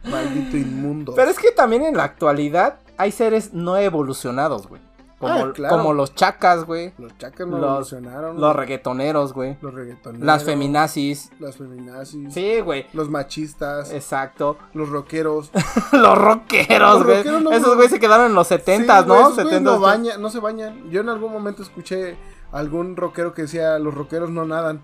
[0.04, 1.12] Maldito inmundo.
[1.14, 4.80] Pero es que también en la actualidad hay seres no evolucionados, güey.
[5.18, 5.76] Como, Ah, claro.
[5.76, 6.94] como los chacas, güey.
[6.96, 8.40] Los chacas no Los- evolucionaron.
[8.40, 9.58] Los reggaetoneros, güey.
[9.60, 10.24] los reggaetoneros.
[10.24, 11.30] Las feminazis.
[11.38, 12.32] Las feminazis.
[12.32, 12.86] Sí, güey.
[12.94, 13.92] Los machistas.
[13.92, 14.56] Exacto.
[14.72, 15.50] Los rockeros.
[15.92, 17.16] los rockeros, Los güey.
[17.18, 19.24] rockeros no- Esos güey se quedaron en los 70, Sí, güey, ¿no?
[19.26, 19.70] esos güeyes 70.
[19.72, 20.90] no, baña- no se bañan.
[20.90, 22.16] Yo en algún momento escuché
[22.50, 24.82] algún rockero que decía, los rockeros no nadan.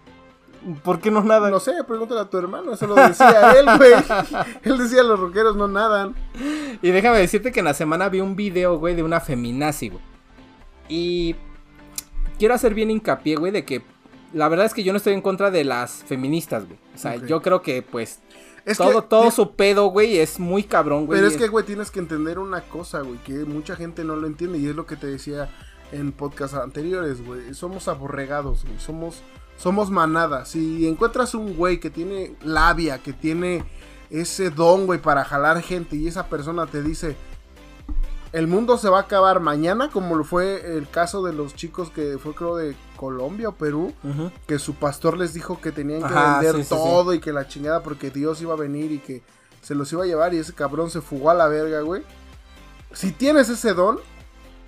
[0.83, 1.51] ¿Por qué no nada?
[1.51, 3.93] No sé, pregúntale a tu hermano, eso lo decía él, güey.
[4.65, 6.15] él decía, los rockeros no nadan.
[6.83, 10.03] Y déjame decirte que en la semana vi un video, güey, de una feminazi, güey.
[10.89, 11.37] Y
[12.39, 13.83] quiero hacer bien hincapié, güey, de que
[14.33, 16.79] la verdad es que yo no estoy en contra de las feministas, güey.
[16.95, 18.21] O sea, yo creo que, pues,
[18.65, 21.19] Es todo, que- todo su pedo, güey, es muy cabrón, güey.
[21.21, 24.27] Pero es que, güey, tienes que entender una cosa, güey, que mucha gente no lo
[24.27, 25.49] entiende y es lo que te decía
[25.93, 27.55] en podcasts anteriores, güey.
[27.55, 28.79] Somos aborregados, güey.
[28.81, 29.23] Somos,
[29.57, 30.45] somos manada.
[30.45, 33.65] Si encuentras un güey que tiene labia, que tiene
[34.11, 37.17] ese don, güey, para jalar gente y esa persona te dice,
[38.33, 41.91] el mundo se va a acabar mañana, como lo fue el caso de los chicos
[41.91, 43.95] que fue creo de Colombia o Perú,
[44.47, 47.33] que su pastor les dijo que tenían que Ajá, vender sí, sí, todo y que
[47.33, 49.23] la chingada porque Dios iba a venir y que
[49.63, 52.03] se los iba a llevar y ese cabrón se fugó a la verga, güey.
[52.93, 53.99] Si tienes ese don,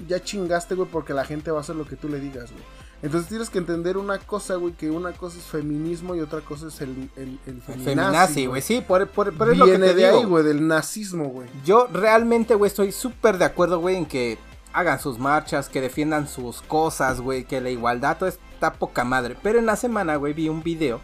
[0.06, 2.64] ya chingaste, güey, porque la gente va a hacer lo que tú le digas, güey.
[3.00, 6.66] Entonces tienes que entender una cosa, güey, que una cosa es feminismo y otra cosa
[6.66, 9.94] es el, el, el feminazi, Feminazi, güey, sí, por, por- pero es lo que te
[9.94, 10.18] de digo.
[10.18, 11.48] ahí, güey, del nazismo, güey.
[11.64, 14.36] Yo realmente, güey, estoy súper de acuerdo, güey, en que
[14.72, 19.36] hagan sus marchas, que defiendan sus cosas, güey, que la igualdad, todo está poca madre.
[19.42, 21.00] Pero en la semana, güey, vi un video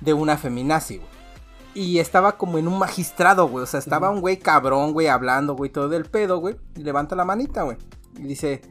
[0.00, 1.08] de una feminazi, güey.
[1.74, 3.62] Y estaba como en un magistrado, güey.
[3.62, 6.56] O sea, estaba un güey cabrón, güey, hablando, güey, todo del pedo, güey.
[6.74, 7.76] Y levanta la manita, güey.
[8.16, 8.62] Y dice,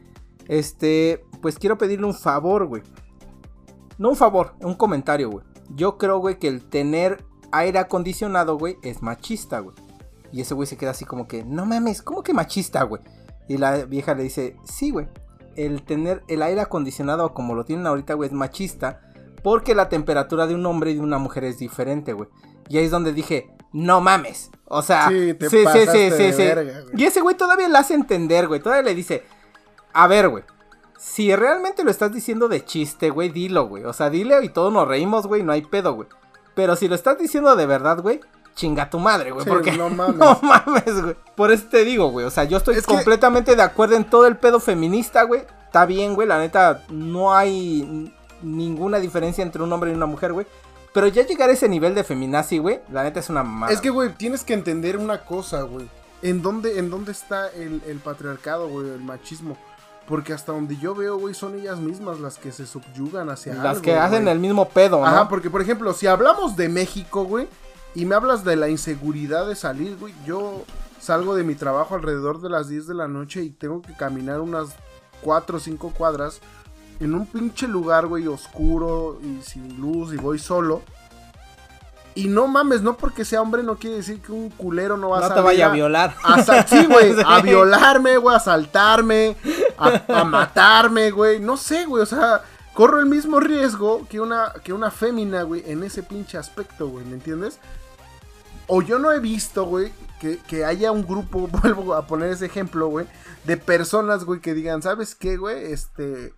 [0.48, 2.82] este, pues quiero pedirle un favor, güey.
[3.98, 5.44] No un favor, un comentario, güey.
[5.74, 9.76] Yo creo, güey, que el tener aire acondicionado, güey, es machista, güey.
[10.32, 13.02] Y ese güey se queda así como que, no mames, ¿cómo que machista, güey?
[13.48, 15.08] Y la vieja le dice, sí, güey.
[15.56, 19.00] El tener el aire acondicionado como lo tienen ahorita, güey, es machista.
[19.42, 22.28] Porque la temperatura de un hombre y de una mujer es diferente, güey.
[22.68, 24.50] Y ahí es donde dije, no mames.
[24.66, 27.02] O sea, Sí, te pasaste de verga, güey.
[27.02, 28.60] Y ese güey todavía le hace entender, güey.
[28.60, 29.24] Todavía le dice,
[29.92, 30.44] a ver, güey.
[30.98, 33.84] Si realmente lo estás diciendo de chiste, güey, dilo, güey.
[33.84, 36.08] O sea, dile y todos nos reímos, güey, no hay pedo, güey.
[36.54, 38.20] Pero si lo estás diciendo de verdad, güey,
[38.56, 39.44] chinga tu madre, güey.
[39.44, 40.16] Sí, porque no mames.
[40.16, 41.16] no mames, güey.
[41.36, 42.26] Por eso te digo, güey.
[42.26, 45.42] O sea, yo estoy Es que- completamente de acuerdo en todo el pedo feminista, güey.
[45.66, 46.26] Está bien, güey.
[46.26, 50.46] La neta, no hay ninguna diferencia entre un hombre y una mujer, güey.
[50.92, 53.72] Pero ya llegar a ese nivel de feminazi, güey, la neta es una mamada.
[53.72, 55.86] Es que, güey, tienes que entender una cosa, güey.
[56.22, 58.88] ¿En dónde, ¿En dónde está el, el patriarcado, güey?
[58.88, 59.56] El machismo.
[60.08, 63.64] Porque hasta donde yo veo, güey, son ellas mismas las que se subyugan hacia Las
[63.66, 64.32] algo, que hacen güey.
[64.34, 65.06] el mismo pedo, ¿no?
[65.06, 67.46] Ajá, porque, por ejemplo, si hablamos de México, güey,
[67.94, 70.64] y me hablas de la inseguridad de salir, güey, yo
[70.98, 74.40] salgo de mi trabajo alrededor de las 10 de la noche y tengo que caminar
[74.40, 74.70] unas
[75.22, 76.40] 4 o 5 cuadras
[77.00, 80.82] en un pinche lugar, güey, oscuro y sin luz y voy solo.
[82.18, 85.18] Y no mames, no porque sea hombre no quiere decir que un culero no va
[85.18, 86.16] a no te salir vaya a a- violar.
[86.24, 89.36] a sí, güey, a violarme, güey, a asaltarme,
[89.78, 91.38] a, a matarme, güey.
[91.40, 92.42] No sé, güey, o sea,
[92.74, 97.04] corro el mismo riesgo que una, que una fémina, güey, en ese pinche aspecto, güey,
[97.04, 97.60] ¿me entiendes?
[98.66, 102.46] O yo no he visto, güey, que, que haya un grupo, vuelvo a poner ese
[102.46, 103.06] ejemplo, güey,
[103.44, 105.72] de personas, güey, que digan, ¿sabes qué, güey?
[105.72, 106.34] Este...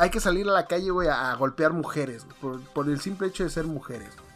[0.00, 3.00] Hay que salir a la calle, güey, a, a golpear mujeres, güey, por, por el
[3.00, 4.27] simple hecho de ser mujeres, güey.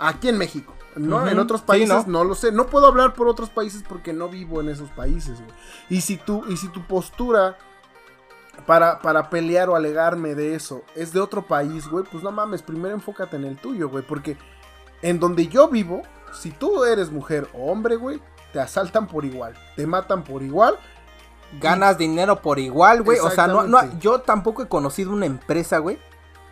[0.00, 1.28] Aquí en México, ¿no?
[1.28, 2.20] En otros sí, países ¿no?
[2.20, 2.50] no lo sé.
[2.52, 5.52] No puedo hablar por otros países porque no vivo en esos países, güey.
[5.90, 7.58] Y si tu, y si tu postura
[8.66, 12.62] para, para pelear o alegarme de eso es de otro país, güey, pues no mames,
[12.62, 14.04] primero enfócate en el tuyo, güey.
[14.04, 14.36] Porque
[15.02, 18.20] en donde yo vivo, si tú eres mujer o hombre, güey,
[18.52, 20.78] te asaltan por igual, te matan por igual.
[21.60, 23.18] Ganas dinero por igual, güey.
[23.18, 25.98] O sea, no, no, yo tampoco he conocido una empresa, güey.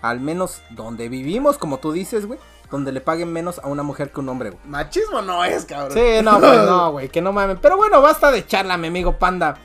[0.02, 2.40] Al menos donde vivimos, como tú dices, güey.
[2.70, 4.62] Donde le paguen menos a una mujer que un hombre, güey.
[4.66, 5.92] Machismo no es, cabrón.
[5.92, 7.58] Sí, no, pues no, güey, que no mames.
[7.60, 9.58] Pero bueno, basta de charla, mi amigo panda.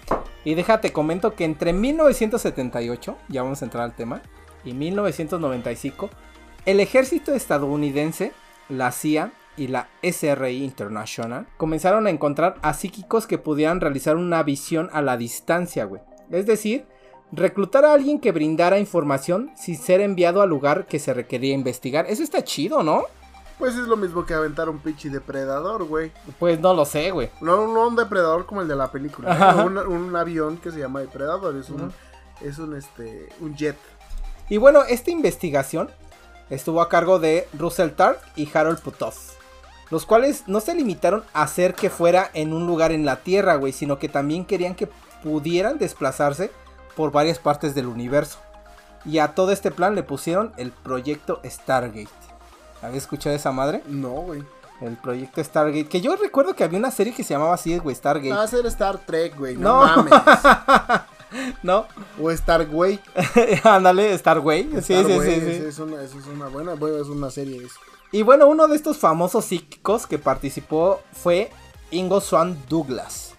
[0.45, 4.21] Y déjate, comento que entre 1978, ya vamos a entrar al tema,
[4.63, 6.09] y 1995,
[6.65, 8.33] el ejército estadounidense,
[8.69, 14.43] la CIA y la SRI International comenzaron a encontrar a psíquicos que pudieran realizar una
[14.43, 16.01] visión a la distancia, güey.
[16.31, 16.85] Es decir,
[17.33, 22.05] reclutar a alguien que brindara información sin ser enviado al lugar que se requería investigar.
[22.07, 23.05] Eso está chido, ¿no?
[23.57, 26.11] Pues es lo mismo que aventar un pinche depredador, güey.
[26.39, 27.29] Pues no lo sé, güey.
[27.41, 29.55] No, no un depredador como el de la película.
[29.57, 29.63] ¿eh?
[29.63, 31.55] Un, un avión que se llama depredador.
[31.55, 31.91] Es un,
[32.41, 33.77] es un, este, un jet.
[34.49, 35.89] Y bueno, esta investigación
[36.49, 39.33] estuvo a cargo de Russell Tark y Harold Puthoff.
[39.89, 43.55] Los cuales no se limitaron a hacer que fuera en un lugar en la Tierra,
[43.55, 44.89] güey, sino que también querían que
[45.23, 46.51] pudieran desplazarse
[46.95, 48.39] por varias partes del universo.
[49.05, 52.07] Y a todo este plan le pusieron el proyecto Stargate.
[52.81, 53.83] ¿Habías escuchado esa madre?
[53.87, 54.43] No, güey.
[54.81, 55.87] El proyecto Stargate.
[55.87, 58.33] Que yo recuerdo que había una serie que se llamaba así, güey, Stargate.
[58.33, 59.55] Va a ser Star Trek, güey.
[59.55, 59.85] No.
[59.85, 60.13] No, mames.
[61.63, 61.87] ¿No?
[62.21, 62.99] O Starway.
[63.63, 64.69] Ándale, Starway.
[64.75, 65.63] Sí, sí, sí, Starway, sí.
[65.67, 67.79] Es una, es una buena, es una serie eso.
[68.11, 71.49] Y bueno, uno de estos famosos psíquicos que participó fue
[71.89, 73.33] Ingo Swan Douglas.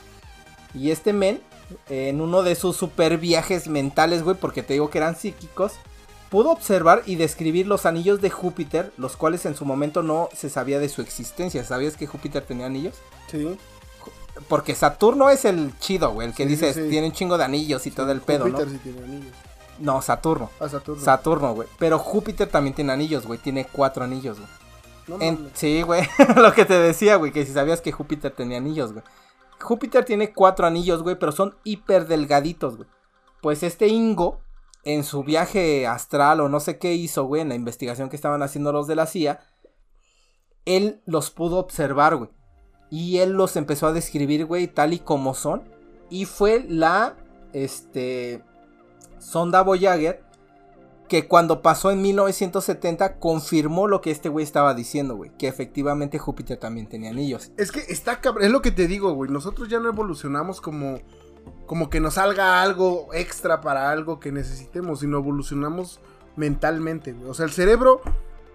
[0.75, 1.41] Y este men,
[1.89, 5.73] en uno de sus super viajes mentales, güey, porque te digo que eran psíquicos,
[6.31, 10.51] pudo observar y describir los anillos de Júpiter, los cuales en su momento no se
[10.51, 11.65] sabía de su existencia.
[11.65, 12.95] ¿Sabías que Júpiter tenía anillos?
[13.31, 13.57] Sí.
[14.49, 17.45] Porque Saturno es el chido, güey, el que Sí, dice sí, tiene un chingo de
[17.45, 18.73] anillos y todo el pedo, Júpiter ¿no?
[18.73, 19.33] sí tiene anillos.
[19.79, 20.51] No, Saturno.
[20.61, 21.03] Ah, Saturno.
[21.05, 21.69] Saturno, güey.
[21.79, 23.39] Pero Júpiter también tiene anillos, güey.
[23.41, 24.49] Tiene cuatro anillos, güey.
[25.09, 26.03] no En- sí, güey.
[26.37, 29.05] Lo que te decía, güey, que si sabías que Júpiter tenía anillos, güey.
[29.61, 32.89] Júpiter tiene cuatro anillos, güey, pero son hiper delgaditos, güey.
[33.41, 34.41] Pues este Ingo,
[34.85, 38.43] en su viaje astral o no sé qué hizo, güey, en la investigación que estaban
[38.43, 39.41] haciendo los de la CIA,
[40.65, 42.31] él los pudo observar, güey.
[42.91, 45.63] Y él los empezó a describir, güey, tal y como son.
[46.11, 47.17] Y fue la,
[47.53, 48.43] este,
[49.19, 50.24] sonda Voyager
[51.15, 56.19] que cuando pasó en 1970 confirmó lo que este güey estaba diciendo, güey, que efectivamente
[56.19, 57.53] Júpiter también tenía anillos.
[57.57, 59.31] Es que está cabrón, es lo que te digo, güey.
[59.31, 60.99] Nosotros ya no evolucionamos como,
[61.67, 66.01] como que nos salga algo extra para algo que necesitemos, sino evolucionamos
[66.35, 67.31] mentalmente, güey.
[67.31, 68.01] O sea, el cerebro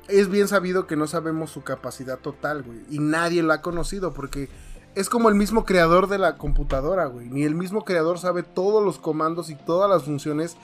[0.10, 2.82] es bien sabido que no sabemos su capacidad total, güey.
[2.90, 4.50] Y nadie lo ha conocido porque
[4.96, 7.30] es como el mismo creador de la computadora, güey.
[7.30, 10.58] Ni el mismo creador sabe todos los comandos y todas las funciones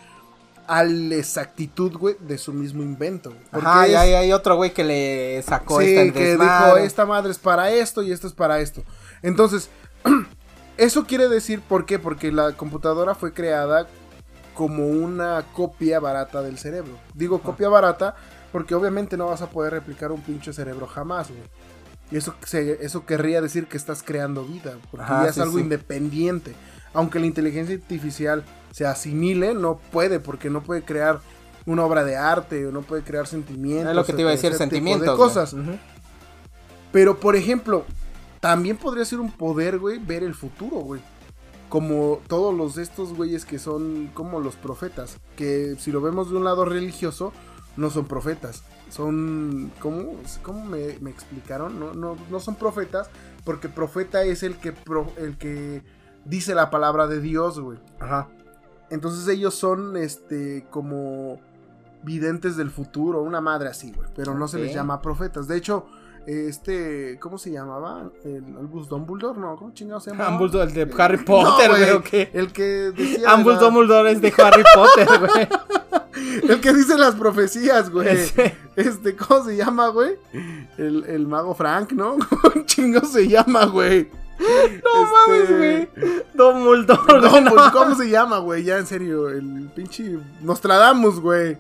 [0.67, 3.34] a la exactitud, güey, de su mismo invento.
[3.51, 7.06] Porque Ajá, es- hay, hay otro güey que le sacó Sí, esta que dijo, esta
[7.06, 8.84] madre es para esto y esto es para esto.
[9.21, 9.69] Entonces,
[10.78, 11.99] eso quiere decir, ¿por qué?
[11.99, 13.88] Porque la computadora fue creada
[14.54, 16.93] como una copia barata del cerebro.
[17.13, 18.15] Digo copia barata
[18.51, 21.41] porque obviamente no vas a poder replicar un pinche cerebro jamás, güey.
[22.12, 25.58] Y eso, eso querría decir que estás creando vida, porque Ajá, ya es sí, algo
[25.58, 25.63] sí.
[25.63, 26.54] independiente.
[26.95, 31.19] Aunque la inteligencia artificial se asimile, no puede, porque no puede crear
[31.67, 33.89] una obra de arte o no puede crear sentimientos.
[33.91, 35.17] es lo que te iba a decir, tipo de sentimientos.
[35.17, 35.55] cosas.
[36.91, 37.86] Pero, por ejemplo,
[38.39, 41.01] también podría ser un poder, güey, ver el futuro, güey.
[41.69, 45.17] Como todos los de estos güeyes que son como los profetas.
[45.36, 47.34] Que si lo vemos de un lado religioso,
[47.75, 48.63] no son profetas.
[48.89, 49.71] Son.
[49.79, 51.79] ¿Cómo, cómo me, me explicaron?
[51.79, 53.10] No, no, no son profetas.
[53.43, 55.81] Porque profeta es el que, pro- el que
[56.25, 57.79] dice la palabra de Dios, güey.
[57.99, 58.27] Ajá.
[58.89, 61.39] Entonces ellos son este como
[62.03, 64.09] videntes del futuro, una madre así, güey.
[64.15, 65.47] Pero no se les llama profetas.
[65.47, 65.85] De hecho,
[66.27, 68.09] este, ¿cómo se llamaba?
[68.23, 70.39] El Albus Dumbledore, no, ¿cómo chingado se llama?
[70.39, 72.29] El de Harry Potter, güey, ¿o qué?
[72.33, 72.63] El que
[72.95, 75.47] decía Ambul Dumbledore es de Harry Potter, güey.
[76.49, 78.07] el que dice las profecías, güey.
[78.75, 80.17] Este, ¿cómo se llama, güey?
[80.77, 82.17] El, el mago Frank, ¿no?
[82.29, 84.09] ¿Cómo chingo se llama, güey?
[84.37, 84.45] No
[85.03, 86.23] Este, mames, güey.
[86.33, 88.63] Dumbledore, No, güey, no, pues, ¿cómo se llama, güey?
[88.63, 91.57] Ya en serio, el pinche Nostradamus, güey.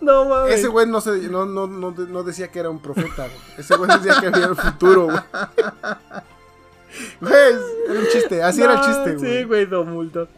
[0.00, 0.54] no mames.
[0.54, 3.38] Ese güey no, se, no, no, no, de- no decía que era un profeta, güey.
[3.58, 5.18] Ese güey decía que había el futuro, güey.
[7.20, 7.32] Güey,
[7.88, 9.38] era un chiste, así era el chiste, güey.
[9.38, 10.28] Sí, güey, Dumbledore.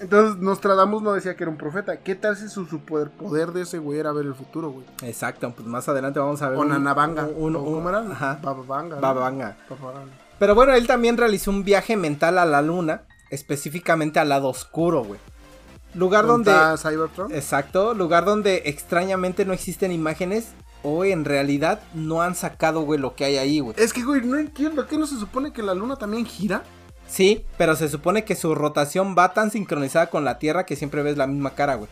[0.00, 1.98] Entonces Nostradamus no decía que era un profeta.
[1.98, 4.84] ¿Qué tal si su super poder de ese güey era ver el futuro, güey?
[5.02, 6.58] Exacto, pues más adelante vamos a ver.
[6.58, 7.24] O un- Nanabanga.
[7.24, 8.00] un- ¿O un- ¿Cómo era?
[8.00, 8.38] Ajá.
[8.42, 8.96] Bababanga.
[8.98, 9.56] Bababanga.
[9.68, 10.12] Bababanga.
[10.40, 15.04] Pero bueno, él también realizó un viaje mental a la luna, específicamente al lado oscuro,
[15.04, 15.20] güey.
[15.92, 16.78] Lugar ¿Dónde donde...
[16.78, 17.34] Cybertron?
[17.34, 20.48] Exacto, lugar donde extrañamente no existen imágenes
[20.82, 23.76] o en realidad no han sacado, güey, lo que hay ahí, güey.
[23.78, 24.86] Es que, güey, no entiendo.
[24.86, 26.62] ¿Qué no se supone que la luna también gira?
[27.06, 31.02] Sí, pero se supone que su rotación va tan sincronizada con la Tierra que siempre
[31.02, 31.90] ves la misma cara, güey.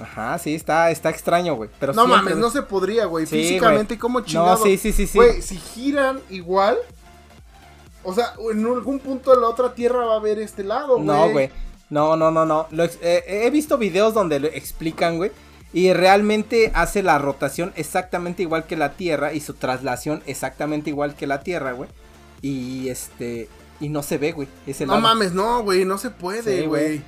[0.00, 1.70] Ajá, sí, está, está extraño, güey.
[1.80, 3.26] Pero No siempre mames, no se podría, güey.
[3.26, 4.56] Sí, Físicamente, ¿cómo chingado?
[4.58, 5.18] No, sí, sí, sí, sí.
[5.18, 6.76] Güey, si giran igual.
[8.02, 11.04] O sea, en algún punto de la otra tierra va a haber este lado, güey.
[11.06, 11.50] No, güey.
[11.90, 12.66] No, no, no, no.
[12.70, 15.32] Lo ex- eh, he visto videos donde lo explican, güey.
[15.72, 21.14] Y realmente hace la rotación exactamente igual que la Tierra y su traslación exactamente igual
[21.16, 21.90] que la Tierra, güey.
[22.42, 23.48] Y este.
[23.80, 24.48] Y no se ve, güey.
[24.66, 25.00] No lado.
[25.00, 27.02] mames, no, güey, no se puede, güey.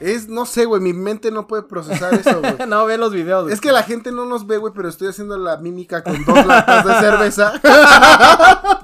[0.00, 2.56] Es, no sé, güey, mi mente no puede procesar eso, güey.
[2.68, 3.42] no ve los videos.
[3.44, 3.54] güey.
[3.54, 6.46] Es que la gente no nos ve, güey, pero estoy haciendo la mímica con dos
[6.46, 7.52] latas de cerveza.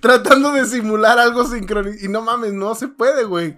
[0.00, 2.04] Tratando de simular algo sincronizado.
[2.04, 3.56] Y no mames, no se puede, güey.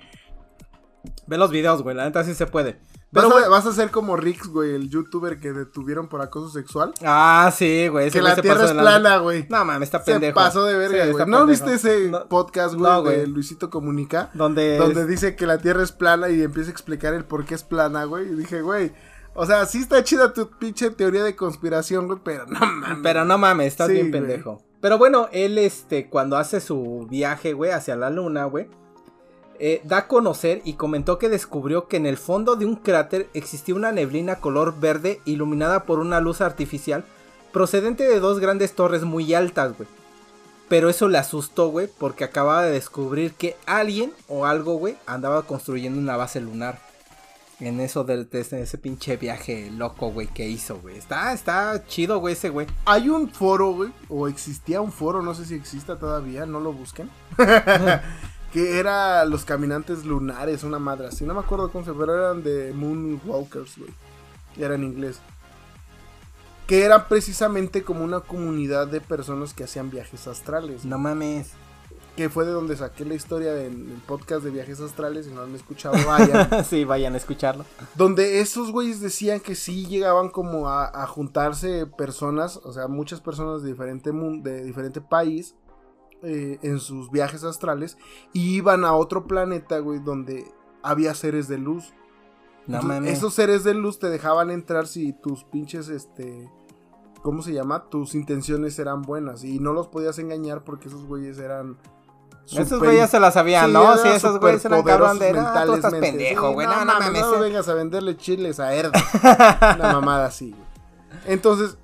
[1.27, 1.95] Ve los videos, güey.
[1.95, 2.81] La neta sí se puede.
[3.15, 3.51] Vas, Pero, a- güey.
[3.51, 6.93] vas a ser como Rix, güey, el youtuber que detuvieron por acoso sexual.
[7.05, 8.11] Ah, sí, güey.
[8.11, 9.47] que la se tierra es plana, güey.
[9.49, 10.35] No mames, está Se pendejo.
[10.35, 11.25] pasó de verga, güey.
[11.27, 11.47] ¿No pendejo.
[11.47, 14.31] viste ese No, podcast, güey, no, de Luisito Comunica?
[14.35, 14.77] Donde.
[14.79, 17.63] Donde dice que la Tierra es plana y empieza a explicar el por qué es
[17.63, 18.27] plana, güey.
[18.27, 18.93] Y dije, güey,
[19.35, 22.99] o sea, sí está chida tu pinche teoría de conspiración, güey, pero no mames.
[23.03, 24.61] Pero no mames, estás Sí, bien pendejo.
[24.81, 28.69] Pero bueno, él, este, cuando hace su viaje, güey, hacia la luna, güey.
[29.67, 33.31] Eh, da a conocer y comentó que descubrió que en el fondo de un cráter
[33.33, 37.03] existía una neblina color verde iluminada por una luz artificial
[37.51, 39.89] procedente de dos grandes torres muy altas, güey.
[40.69, 45.45] Pero eso le asustó, güey, porque acababa de descubrir que alguien o algo, güey, andaba
[45.45, 46.79] construyendo una base lunar.
[47.59, 50.99] En eso de, de ese, ese pinche viaje loco, güey, que hizo, güey.
[50.99, 52.67] Está, está chido, güey, ese güey.
[52.85, 56.75] Hay un foro, güey, o existía un foro, no sé si exista todavía, no lo
[56.75, 57.09] busquen.
[58.55, 61.25] que era los caminantes lunares, una madre así.
[61.25, 63.91] No me acuerdo cómo se pero eran de Moonwalkers, güey.
[64.57, 65.19] Era en inglés.
[66.69, 70.85] Que era precisamente como una comunidad de personas que hacían viajes astrales.
[70.85, 71.51] No mames.
[72.17, 75.27] Que fue de donde saqué la historia del del podcast de viajes astrales.
[75.27, 76.65] Si no han escuchado, vayan.
[76.65, 77.65] sí, vayan a escucharlo.
[77.97, 83.21] donde esos güeyes decían que sí llegaban como a, a juntarse personas, o sea, muchas
[83.21, 85.57] personas de diferente, de diferente país
[86.25, 87.97] eh, en sus viajes astrales
[88.33, 90.45] y iban a otro planeta, güey, donde
[90.83, 91.93] había seres de luz.
[92.67, 93.19] No Entonces, mames.
[93.19, 96.51] Esos seres de luz te dejaban entrar si tus pinches, este,
[97.23, 97.85] ¿cómo se llama?
[97.91, 101.77] Tus intenciones eran buenas y no los podías engañar porque esos güeyes eran...
[102.47, 103.97] Esos güeyes se la sabían, Sí, ¿no?
[103.97, 106.67] Sí, esos güeyes eran cabrón de, superpoderosos no, tú estás pendejo, güey.
[106.67, 107.23] no, No, no mames, mames.
[107.23, 107.41] no eh.
[107.41, 108.93] vengas a venderle chiles a Erdo.
[109.23, 110.63] Una mamada así, güey.
[111.27, 111.79] Entonces,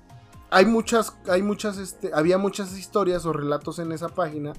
[0.51, 4.51] hay muchas, hay muchas, este, había muchas historias o relatos en esa página.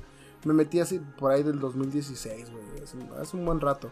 [0.44, 2.64] Me metí así por ahí del 2016, güey.
[3.20, 3.90] Hace, un buen rato.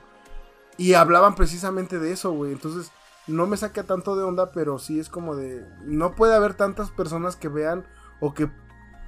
[0.78, 2.52] Y hablaban precisamente de eso, güey.
[2.52, 2.90] Entonces,
[3.26, 5.64] no me saca tanto de onda, pero sí es como de.
[5.84, 7.86] No puede haber tantas personas que vean
[8.18, 8.50] o que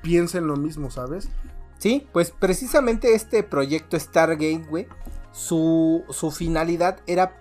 [0.03, 1.31] piensen lo mismo, ¿sabes?
[1.79, 4.87] Sí, pues precisamente este proyecto Stargate, güey,
[5.33, 7.37] su, su finalidad era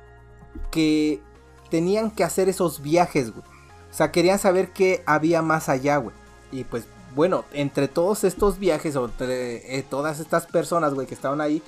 [0.72, 1.22] que
[1.70, 3.51] tenían que hacer esos viajes, güey.
[3.92, 6.16] O sea, querían saber qué había más allá, güey.
[6.52, 11.14] Y pues, bueno, entre todos estos viajes, o entre eh, todas estas personas, güey, que
[11.14, 11.62] estaban ahí,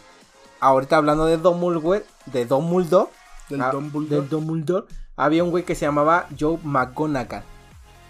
[0.59, 3.09] ahorita hablando de Dumbledore, de Dumbledore,
[3.49, 4.21] Del ah, Dumbledore.
[4.21, 4.85] del Dumbledore,
[5.17, 7.43] había un güey que se llamaba Joe McGonagall.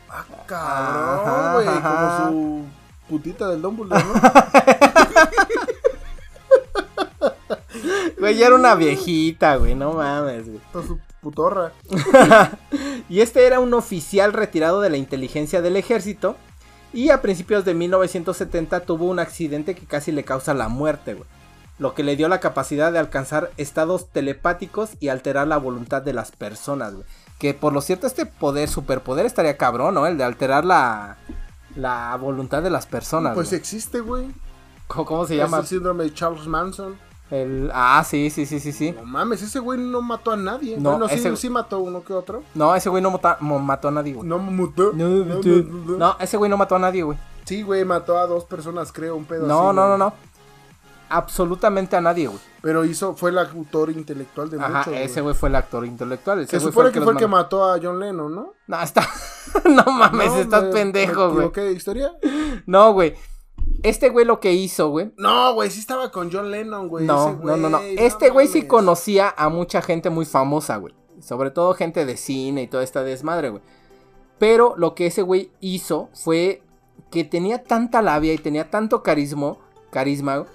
[0.09, 1.81] Ah, cabrón, güey.
[1.81, 2.65] Como su
[3.09, 4.13] putita del Dumbledore, ¿no?
[8.19, 10.61] Güey, ya era una viejita, güey, no mames, güey.
[11.23, 11.71] Putorra.
[13.09, 16.35] Y este era un oficial retirado de la inteligencia del ejército.
[16.93, 21.27] Y a principios de 1970 tuvo un accidente que casi le causa la muerte, güey.
[21.79, 26.13] Lo que le dio la capacidad de alcanzar estados telepáticos y alterar la voluntad de
[26.13, 27.05] las personas, güey.
[27.39, 30.05] Que por lo cierto este poder, superpoder estaría cabrón, ¿no?
[30.07, 31.17] El de alterar la,
[31.75, 33.33] la voluntad de las personas.
[33.33, 33.59] Pues güey.
[33.59, 34.27] existe, güey.
[34.87, 35.57] ¿Cómo, cómo se Es llama?
[35.59, 36.95] el síndrome de Charles Manson.
[37.31, 37.71] El...
[37.73, 38.91] Ah, sí, sí, sí, sí, sí.
[38.91, 40.77] No mames, ese güey no mató a nadie.
[40.77, 42.43] No, bueno, sí, ese- sí mató uno que otro.
[42.53, 44.27] No, ese güey no mata- mo- mató a nadie, güey.
[44.27, 44.91] No mató.
[44.93, 45.07] No,
[45.97, 47.17] no, ese güey no mató a nadie, güey.
[47.45, 49.97] Sí, güey, mató a dos personas, creo, un pedo No, así, no, güey.
[49.97, 50.13] no, no.
[51.09, 52.39] Absolutamente a nadie, güey.
[52.61, 54.93] Pero hizo, fue el autor intelectual de Ajá, muchos.
[54.95, 55.35] ese güey.
[55.35, 56.39] fue el actor intelectual.
[56.39, 58.53] Ese Se güey supone que fue el que mató a John Lennon, ¿no?
[58.67, 59.07] No, está.
[59.65, 61.51] no mames, No, estás me- pendejo, ¿me güey.
[61.67, 62.11] de historia?
[62.65, 63.15] No, güey.
[63.83, 65.11] Este güey lo que hizo, güey.
[65.17, 67.05] No, güey, sí estaba con John Lennon, güey.
[67.05, 67.79] No, ese no, no, no.
[67.79, 70.93] Este güey sí conocía a mucha gente muy famosa, güey.
[71.19, 73.61] Sobre todo gente de cine y toda esta desmadre, güey.
[74.39, 76.63] Pero lo que ese güey hizo fue
[77.11, 79.57] que tenía tanta labia y tenía tanto carisma,
[79.91, 80.49] carisma, güey,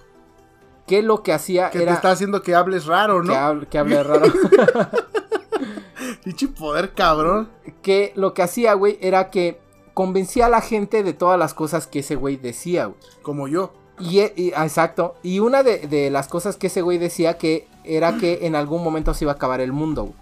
[0.86, 3.34] que lo que hacía Que te era está haciendo que hables raro, que, ¿no?
[3.34, 4.32] hable, que hable raro.
[6.24, 7.50] Pinche poder, cabrón.
[7.82, 9.60] que lo que hacía, güey, era que
[9.98, 13.00] convencía a la gente de todas las cosas que ese güey decía, güey.
[13.22, 13.72] Como yo.
[13.98, 15.16] Y, e- y- ah, exacto.
[15.24, 18.84] Y una de, de las cosas que ese güey decía que era que en algún
[18.84, 20.14] momento se iba a acabar el mundo, güey.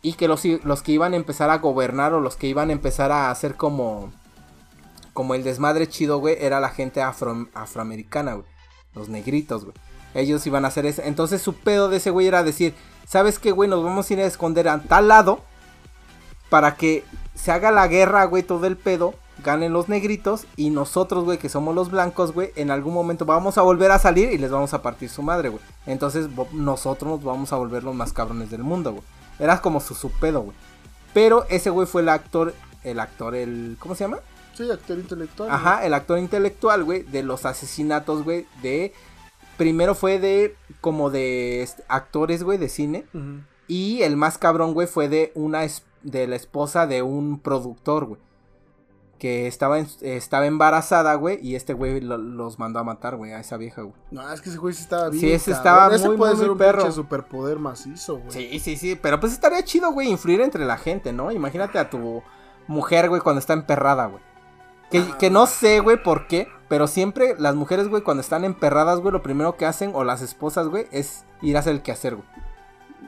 [0.00, 2.72] Y que los, los que iban a empezar a gobernar o los que iban a
[2.72, 4.10] empezar a hacer como.
[5.12, 8.46] Como el desmadre chido, güey, era la gente afro- afroamericana, güey.
[8.94, 9.76] Los negritos, güey.
[10.14, 11.02] Ellos iban a hacer eso.
[11.04, 12.72] Entonces su pedo de ese güey era decir,
[13.06, 13.68] ¿sabes qué, güey?
[13.68, 15.40] Nos vamos a ir a esconder a tal lado
[16.52, 17.02] para que
[17.34, 21.48] se haga la guerra, güey, todo el pedo, ganen los negritos y nosotros, güey, que
[21.48, 24.74] somos los blancos, güey, en algún momento vamos a volver a salir y les vamos
[24.74, 25.62] a partir su madre, güey.
[25.86, 29.02] Entonces nosotros nos vamos a volver los más cabrones del mundo, güey.
[29.38, 30.54] Era como su, su pedo, güey.
[31.14, 32.52] Pero ese güey fue el actor,
[32.84, 33.78] el actor, el...
[33.78, 34.18] ¿Cómo se llama?
[34.52, 35.50] Sí, actor intelectual.
[35.50, 38.92] Ajá, el actor intelectual, güey, de los asesinatos, güey, de...
[39.56, 43.06] Primero fue de como de este, actores, güey, de cine.
[43.68, 45.64] Y el más cabrón, güey, fue de una
[46.02, 48.20] de la esposa de un productor, güey.
[49.18, 51.38] Que estaba, en- estaba embarazada, güey.
[51.40, 53.94] Y este güey lo- los mandó a matar, güey, a esa vieja, güey.
[54.10, 55.20] No, es que ese güey sí estaba bien.
[55.20, 56.90] Sí, ese estaba Ese muy, puede muy, ser muy un perro.
[56.90, 58.30] superpoder macizo, güey.
[58.32, 58.98] Sí, sí, sí.
[59.00, 61.30] Pero pues estaría chido, güey, influir entre la gente, ¿no?
[61.30, 62.22] Imagínate a tu
[62.66, 64.22] mujer, güey, cuando está emperrada, güey.
[64.90, 68.98] Que, que no sé, güey, por qué, pero siempre las mujeres, güey, cuando están emperradas,
[69.00, 72.16] güey, lo primero que hacen, o las esposas, güey, es ir a hacer el quehacer,
[72.16, 72.26] güey.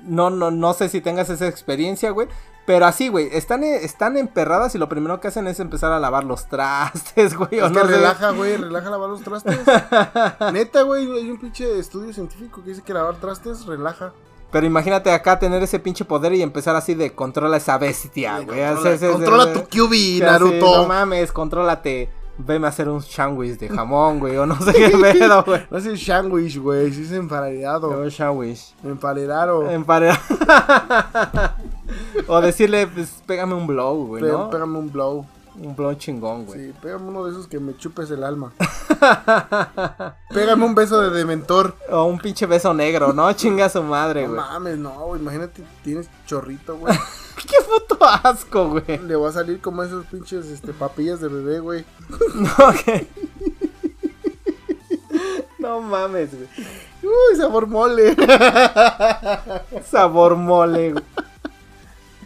[0.04, 2.28] No, no, no sé si tengas esa experiencia, güey.
[2.66, 6.00] Pero así, güey, están, eh, están emperradas y lo primero que hacen es empezar a
[6.00, 7.58] lavar los trastes, güey.
[7.58, 7.92] Es no que sé.
[7.96, 9.58] relaja, güey, relaja lavar los trastes.
[10.52, 14.12] Neta, güey, hay un pinche estudio científico que dice que lavar trastes relaja.
[14.50, 18.60] Pero imagínate acá tener ese pinche poder y empezar así de controla esa bestia, güey.
[19.12, 20.54] controla tu QB, Naruto.
[20.54, 22.08] así, no mames, contrólate.
[22.36, 25.64] Veme a hacer un sándwich de jamón, güey, o no sé qué pedo, güey.
[25.70, 27.90] No es el sandwich, güey, sí es emparedado.
[27.90, 28.74] Un sándwich.
[28.82, 29.70] Emparedado.
[29.70, 30.18] Empare-
[32.26, 34.50] o decirle, pues, pégame un blow, güey, ¿no?
[34.50, 35.26] Pégame un blow.
[35.56, 36.58] Un blow chingón, güey.
[36.66, 38.52] Sí, pégame uno de esos que me chupes el alma.
[40.30, 41.76] pégame un beso de dementor.
[41.90, 43.32] O un pinche beso negro, ¿no?
[43.34, 44.40] Chinga su madre, No güey.
[44.40, 46.92] mames, no, güey, imagínate, tienes chorrito, güey.
[47.48, 48.98] Qué puto asco, güey.
[49.06, 51.84] Le va a salir como esos pinches este, papillas de bebé, güey.
[52.34, 53.06] No, ok.
[55.58, 56.48] No mames, güey.
[57.02, 58.16] Uy, sabor mole.
[59.88, 61.04] Sabor mole, güey.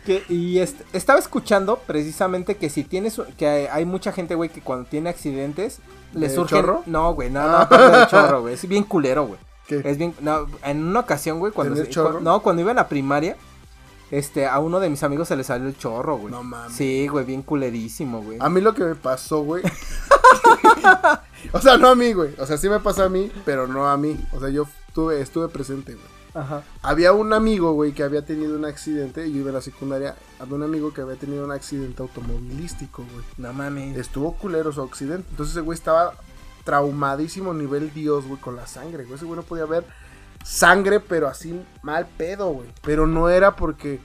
[0.08, 4.48] Que, y est- estaba escuchando precisamente que si tienes que hay, hay mucha gente, güey,
[4.48, 5.80] que cuando tiene accidentes
[6.14, 6.82] le ¿De surge chorro?
[6.86, 7.68] No, güey, no, no, Ah.
[8.00, 8.54] de chorro, güey.
[8.54, 9.38] Es bien culero, güey.
[9.66, 9.82] ¿Qué?
[9.84, 12.76] Es bien no, en una ocasión, güey, cuando ¿Tener se- cu- no, cuando iba en
[12.78, 13.36] la primaria,
[14.10, 16.32] este a uno de mis amigos se le salió el chorro, güey.
[16.32, 16.74] No mames.
[16.74, 18.38] Sí, güey, bien culerísimo, güey.
[18.40, 19.62] A mí lo que me pasó, güey.
[21.52, 22.34] o sea, no a mí, güey.
[22.38, 24.18] O sea, sí me pasó a mí, pero no a mí.
[24.32, 26.17] O sea, yo estuve, estuve presente, güey.
[26.38, 26.62] Ajá.
[26.82, 29.30] Había un amigo, güey, que había tenido un accidente.
[29.30, 30.14] Yo iba a la secundaria.
[30.38, 33.24] Había un amigo que había tenido un accidente automovilístico, güey.
[33.36, 33.96] No mames.
[33.96, 35.26] Estuvo culero su accidente.
[35.30, 36.14] Entonces ese güey estaba
[36.64, 39.16] traumadísimo nivel Dios, güey, con la sangre, güey.
[39.16, 39.84] Ese güey no podía ver
[40.44, 42.68] sangre, pero así mal pedo, güey.
[42.82, 44.00] Pero no era porque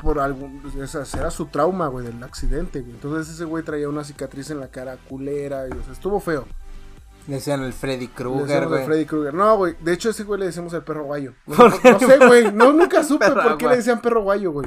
[0.00, 2.92] por algún, o sea, era su trauma, güey, del accidente, güey.
[2.92, 6.46] Entonces ese güey traía una cicatriz en la cara culera, y, o sea, estuvo feo.
[7.28, 8.84] Le decían el Freddy Krueger, decíamos al güey.
[8.86, 9.34] Freddy Krueger.
[9.34, 11.34] No, güey, de hecho ese güey le decíamos el perro guayo.
[11.46, 14.66] No, sé, güey, no, nunca supe Perro por qué le decían perro guayo, güey.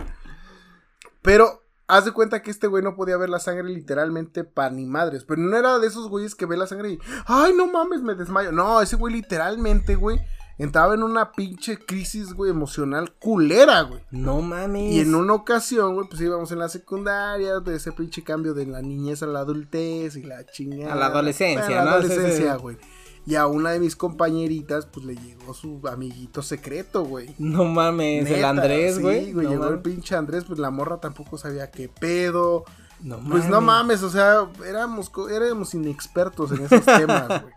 [1.24, 4.86] Pero haz de cuenta que este güey no podía ver la sangre literalmente pa' ni
[4.86, 5.26] madres.
[5.26, 8.14] Pero no era de esos güeyes que ve la sangre y, ay, no mames, me
[8.14, 8.52] desmayo.
[8.52, 10.22] No, ese güey literalmente, güey,
[10.64, 14.02] entraba en una pinche crisis, güey, emocional culera, güey.
[14.12, 14.94] No mames.
[14.94, 18.68] Y en una ocasión, güey, pues íbamos en la secundaria, de ese pinche cambio de
[18.68, 20.94] la niñez a la adultez y la chingada.
[20.94, 22.02] A la adolescencia, A la ¿no?
[22.02, 22.62] Sí, sí, adolescencia, sí.
[22.62, 22.78] güey.
[23.26, 27.36] Y a una de mis compañeritas, pues le llegó su amiguito secreto, güey.
[27.38, 29.32] No mames, el Andrés, sí, güey.
[29.32, 32.66] güey, no, llegó el pinche Andrés, pues la morra tampoco sabía qué pedo.
[33.02, 37.54] no Pues no mames, o sea, éramos, éramos inexpertos en esos temas, güey.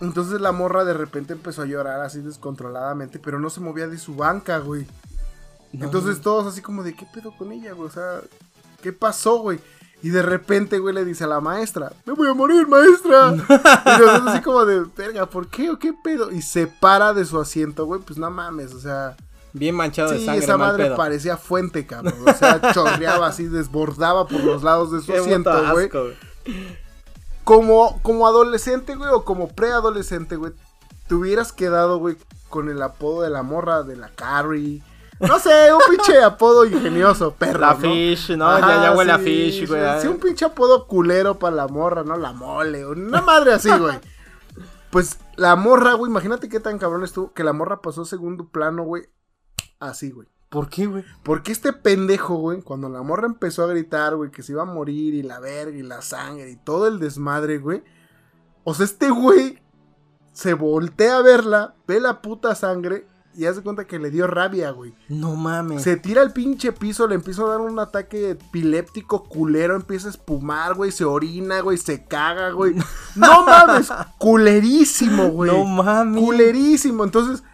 [0.00, 3.98] Entonces la morra de repente empezó a llorar así descontroladamente, pero no se movía de
[3.98, 4.86] su banca, güey.
[5.72, 7.88] No, Entonces todos así como de, ¿qué pedo con ella, güey?
[7.88, 8.20] O sea,
[8.82, 9.60] ¿qué pasó, güey?
[10.00, 13.34] Y de repente, güey, le dice a la maestra, me voy a morir, maestra.
[13.86, 16.30] y nosotros así como de, verga, ¿por qué o qué pedo?
[16.30, 19.16] Y se para de su asiento, güey, pues no mames, o sea...
[19.54, 20.96] Bien manchado de Sí, sangre, esa madre pedo.
[20.96, 22.14] parecía fuente, cabrón.
[22.24, 25.90] O sea, chorreaba así, desbordaba por los lados de su Qué asiento, güey.
[27.48, 30.52] Como, como adolescente, güey, o como preadolescente, güey,
[31.06, 32.18] te hubieras quedado, güey,
[32.50, 34.82] con el apodo de la morra de la Carrie.
[35.18, 37.60] No sé, un pinche apodo ingenioso, perro.
[37.60, 37.80] La ¿no?
[37.80, 38.46] Fish, ¿no?
[38.46, 39.82] Ajá, ya, ya huele a sí, Fish, güey.
[39.98, 42.18] Sí, un pinche apodo culero para la morra, ¿no?
[42.18, 43.98] La mole, una madre así, güey.
[44.90, 48.48] Pues la morra, güey, imagínate qué tan cabrón estuvo que la morra pasó a segundo
[48.48, 49.08] plano, güey.
[49.80, 50.28] Así, güey.
[50.48, 51.04] ¿Por qué, güey?
[51.22, 54.66] Porque este pendejo, güey, cuando la morra empezó a gritar, güey, que se iba a
[54.66, 57.82] morir y la verga y la sangre y todo el desmadre, güey.
[58.64, 59.58] O sea, este güey
[60.32, 64.70] se voltea a verla, ve la puta sangre y hace cuenta que le dio rabia,
[64.70, 64.94] güey.
[65.08, 65.82] No mames.
[65.82, 70.10] Se tira al pinche piso, le empieza a dar un ataque epiléptico culero, empieza a
[70.10, 72.74] espumar, güey, se orina, güey, se caga, güey.
[73.14, 75.50] No mames, culerísimo, güey.
[75.50, 76.22] No mames.
[76.22, 77.04] Culerísimo.
[77.04, 77.44] Entonces,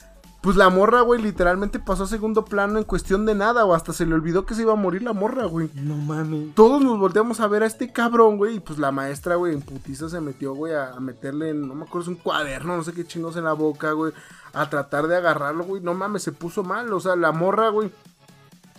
[0.44, 3.94] pues la morra, güey, literalmente pasó a segundo plano en cuestión de nada, o hasta
[3.94, 5.70] se le olvidó que se iba a morir la morra, güey.
[5.72, 6.54] No mames.
[6.54, 9.62] Todos nos volteamos a ver a este cabrón, güey, y pues la maestra, güey, en
[9.62, 12.84] putiza se metió, güey, a, a meterle, en, no me acuerdo, es un cuaderno, no
[12.84, 14.12] sé qué chingos en la boca, güey,
[14.52, 15.80] a tratar de agarrarlo, güey.
[15.80, 17.90] No mames, se puso mal, o sea, la morra, güey.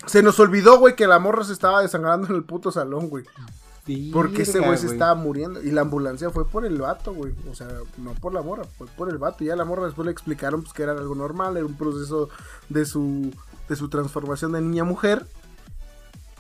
[0.05, 3.26] Se nos olvidó, güey, que la morra se estaba desangrando en el puto salón, güey.
[4.12, 5.62] Porque ese güey se estaba muriendo.
[5.62, 7.34] Y la ambulancia fue por el vato, güey.
[7.52, 7.68] O sea,
[7.98, 9.44] no por la morra, fue por el vato.
[9.44, 12.30] Y ya la morra después le explicaron pues, que era algo normal, era un proceso
[12.70, 13.32] de su,
[13.70, 15.28] de su transformación de niña a mujer.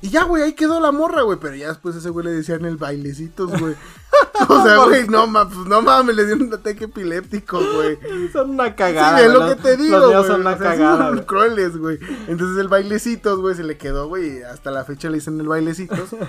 [0.01, 1.39] Y ya, güey, ahí quedó la morra, güey.
[1.39, 3.75] Pero ya después ese güey le decían el bailecitos, güey.
[4.49, 7.97] o sea, güey, no mames, pues, no mames, le dio un ataque epiléptico, güey.
[8.31, 9.21] Son una Sí, cagada.
[9.21, 10.23] es lo que te digo, Los güey.
[10.27, 11.97] son una O sea, sí cagada, son crueles, güey.
[12.27, 14.41] Entonces el bailecitos, güey, se le quedó, güey.
[14.43, 16.09] Hasta la fecha le dicen el bailecitos.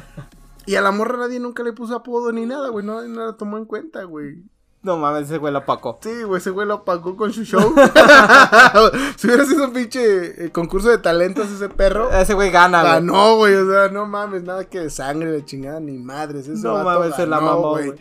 [0.67, 2.85] Y a la morra nadie nunca le puso apodo ni nada, güey.
[2.85, 4.43] No, no la tomó en cuenta, güey.
[4.83, 5.99] No mames, ese güey lo opacó.
[6.01, 7.75] Sí, güey, ese güey lo apagó con su show.
[9.17, 12.11] si hubiera sido un pinche eh, concurso de talentos ese perro.
[12.12, 12.93] Ese güey gana, güey.
[12.93, 13.55] Ganó, güey.
[13.55, 16.47] O sea, no mames, nada que de sangre, de chingada, ni madres.
[16.47, 17.95] Ese No mames, se la mamó, güey.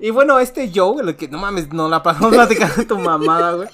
[0.00, 3.68] Y bueno, este Joe, el que no mames, no la pasamos platicando tu mamada, güey.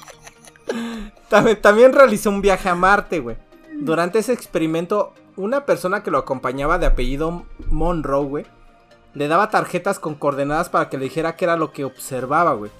[1.30, 3.38] También, también realizó un viaje a Marte, güey.
[3.80, 8.46] Durante ese experimento, una persona que lo acompañaba de apellido Monroe, güey,
[9.14, 12.72] le daba tarjetas con coordenadas para que le dijera qué era lo que observaba, güey.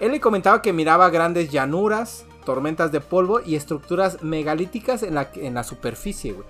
[0.00, 5.28] Él le comentaba que miraba grandes llanuras, tormentas de polvo y estructuras megalíticas en la,
[5.34, 6.46] en la superficie, güey.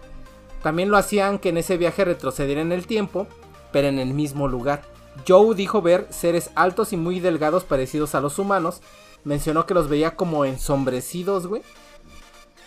[0.63, 3.27] También lo hacían que en ese viaje retrocediera en el tiempo,
[3.73, 4.83] pero en el mismo lugar.
[5.27, 8.83] Joe dijo ver seres altos y muy delgados parecidos a los humanos.
[9.25, 11.63] Mencionó que los veía como ensombrecidos, güey.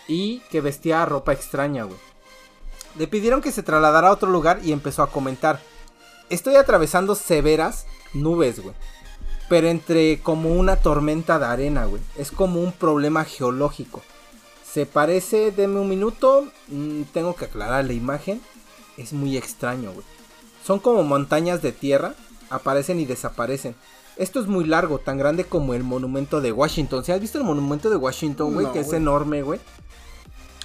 [0.08, 2.11] Y que vestía ropa extraña, güey.
[2.96, 5.60] Le pidieron que se trasladara a otro lugar y empezó a comentar.
[6.30, 8.74] Estoy atravesando severas nubes, güey.
[9.48, 12.02] Pero entre como una tormenta de arena, güey.
[12.16, 14.02] Es como un problema geológico.
[14.64, 16.46] Se parece, deme un minuto.
[16.68, 18.40] mm, tengo que aclarar la imagen.
[18.96, 20.06] Es muy extraño, güey.
[20.64, 22.14] Son como montañas de tierra.
[22.50, 23.74] Aparecen y desaparecen.
[24.16, 27.04] Esto es muy largo, tan grande como el monumento de Washington.
[27.04, 28.66] ¿Se has visto el monumento de Washington, güey?
[28.66, 29.58] No, que es enorme, güey.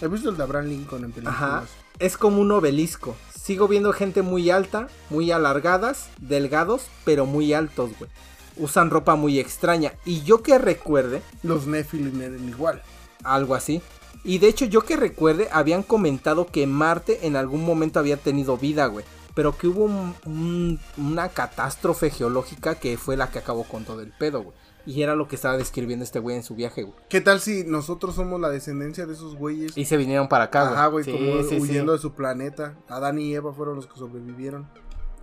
[0.02, 1.42] He visto el de Abraham Lincoln en películas.
[1.42, 1.64] Ajá.
[2.00, 3.16] Es como un obelisco.
[3.39, 8.12] Sigo viendo gente muy alta, muy alargadas, delgados, pero muy altos, güey.
[8.58, 9.93] Usan ropa muy extraña.
[10.06, 12.82] Y yo que recuerde, Los Nephilim eran igual.
[13.24, 13.82] algo así.
[14.24, 18.58] Y de hecho, yo que recuerde, habían comentado que Marte en algún momento había tenido
[18.58, 19.06] vida, güey.
[19.34, 24.02] Pero que hubo un- un- una catástrofe geológica que fue la que acabó con todo
[24.02, 24.56] el pedo, güey.
[24.88, 26.96] Y era lo que estaba describiendo este güey en su viaje, güey.
[27.10, 29.78] ¿Qué tal si nosotros somos la descendencia de esos güeyes?
[29.78, 30.74] Y se vinieron para acá, güey.
[30.76, 31.58] Ajá, güey, Sí, como sí, sí.
[31.60, 32.74] huyendo de su planeta.
[32.88, 34.68] Adán y Eva fueron los que sobrevivieron.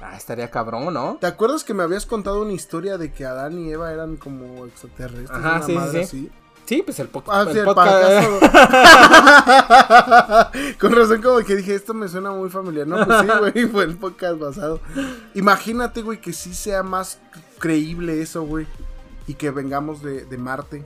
[0.00, 1.16] Ah, estaría cabrón, ¿no?
[1.20, 4.66] ¿Te acuerdas que me habías contado una historia de que Adán y Eva eran como
[4.66, 5.30] extraterrestres?
[5.30, 6.18] Ajá, una sí, sí, madre sí.
[6.28, 6.30] así?
[6.66, 8.28] Sí, pues el, po- Ah, el sí, el podcast.
[10.80, 12.86] Con razón como que dije, esto me suena muy familiar.
[12.86, 14.80] No, pues sí, güey, fue el podcast pasado.
[15.34, 17.18] Imagínate, güey, que sí sea más
[17.58, 18.66] creíble eso, güey.
[19.26, 20.84] Y que vengamos de, de Marte.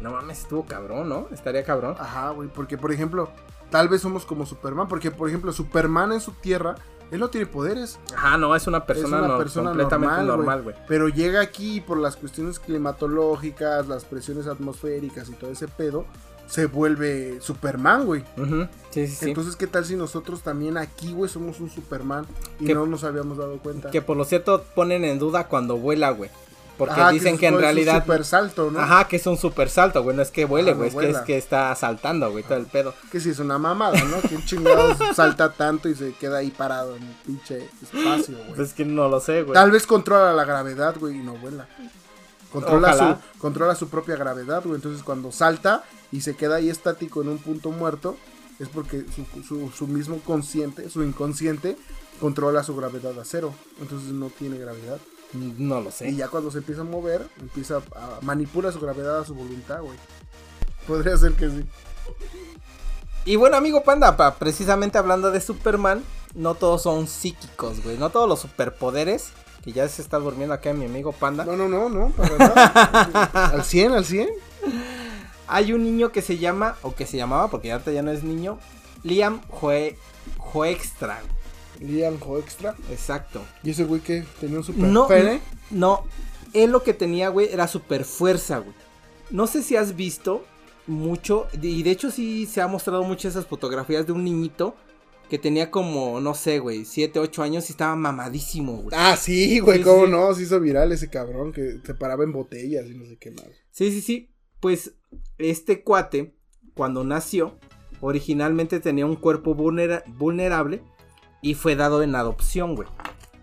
[0.00, 1.28] No mames, estuvo cabrón, ¿no?
[1.32, 1.94] Estaría cabrón.
[1.98, 3.30] Ajá, güey, porque por ejemplo,
[3.70, 4.88] tal vez somos como Superman.
[4.88, 6.74] Porque, por ejemplo, Superman en su tierra,
[7.10, 7.98] él no tiene poderes.
[8.16, 10.76] Ajá, no, es una persona, es una no- persona completamente normal, normal, güey.
[10.88, 16.04] Pero llega aquí por las cuestiones climatológicas, las presiones atmosféricas y todo ese pedo,
[16.46, 18.24] se vuelve Superman, güey.
[18.36, 19.28] Ujú, Sí, sí, sí.
[19.28, 22.26] Entonces, ¿qué tal si nosotros también aquí, güey, somos un Superman
[22.60, 23.90] y Que- no nos habíamos dado cuenta?
[23.90, 26.30] que por lo cierto ponen en duda cuando vuela, güey.
[26.78, 28.00] Porque Ajá, dicen que en es un realidad...
[28.02, 28.80] super salto, ¿no?
[28.80, 30.16] Ajá, que es un super salto, güey.
[30.16, 30.88] No es que vuele, Ah, no güey.
[30.88, 32.94] es, que es que está saltando, güey, todo el pedo.
[33.10, 34.20] Que sí es una mamada, ¿no?
[34.26, 38.54] que un chingado salta tanto y se queda ahí parado en el pinche espacio, güey.
[38.54, 39.54] Pues es que no lo sé, güey.
[39.54, 41.68] Tal vez controla la gravedad, güey, y no vuela.
[42.52, 44.76] Controla su, controla su propia gravedad, güey.
[44.76, 48.16] Entonces, cuando salta y se queda ahí estático en un punto muerto,
[48.58, 51.76] es porque su, su- su mismo consciente, su inconsciente,
[52.20, 53.54] controla su gravedad a cero.
[53.80, 54.98] Entonces, no tiene gravedad.
[55.32, 56.10] No lo sé.
[56.10, 59.80] Y ya cuando se empieza a mover, empieza a manipula su gravedad a su voluntad,
[59.80, 59.98] güey.
[60.86, 61.64] Podría ser que sí.
[63.24, 66.02] Y bueno, amigo Panda, pa- precisamente hablando de Superman,
[66.34, 67.96] no todos son psíquicos, güey.
[67.96, 69.28] No todos los superpoderes,
[69.62, 71.44] que ya se está durmiendo acá mi amigo Panda.
[71.44, 73.44] No, no, no, no, para nada.
[73.54, 74.28] al 100, al 100.
[75.46, 78.24] Hay un niño que se llama, o que se llamaba, porque ahorita ya no es
[78.24, 78.58] niño,
[79.04, 79.96] Liam Joe,
[80.38, 81.20] Joextra.
[81.82, 82.74] Liam Extra.
[82.90, 83.42] Exacto.
[83.62, 85.40] ¿Y ese güey que tenía un super No, pene?
[85.70, 86.04] no,
[86.52, 88.74] él lo que tenía, güey, era super fuerza, güey.
[89.30, 90.44] No sé si has visto
[90.86, 94.74] mucho, y de hecho sí se ha mostrado muchas esas fotografías de un niñito
[95.30, 98.88] que tenía como, no sé, güey, 7, 8 años y estaba mamadísimo, güey.
[98.98, 100.10] Ah, sí, güey, Sí, cómo sí.
[100.10, 103.30] no, se hizo viral ese cabrón que se paraba en botellas y no sé qué
[103.30, 103.46] más.
[103.70, 104.28] Sí, sí, sí.
[104.60, 104.92] Pues
[105.38, 106.34] este cuate,
[106.74, 107.58] cuando nació,
[108.02, 110.82] originalmente tenía un cuerpo vulnera- vulnerable
[111.42, 112.88] y fue dado en adopción, güey.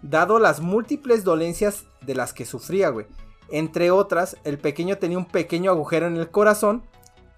[0.01, 3.05] Dado las múltiples dolencias de las que sufría, güey.
[3.49, 6.83] Entre otras, el pequeño tenía un pequeño agujero en el corazón,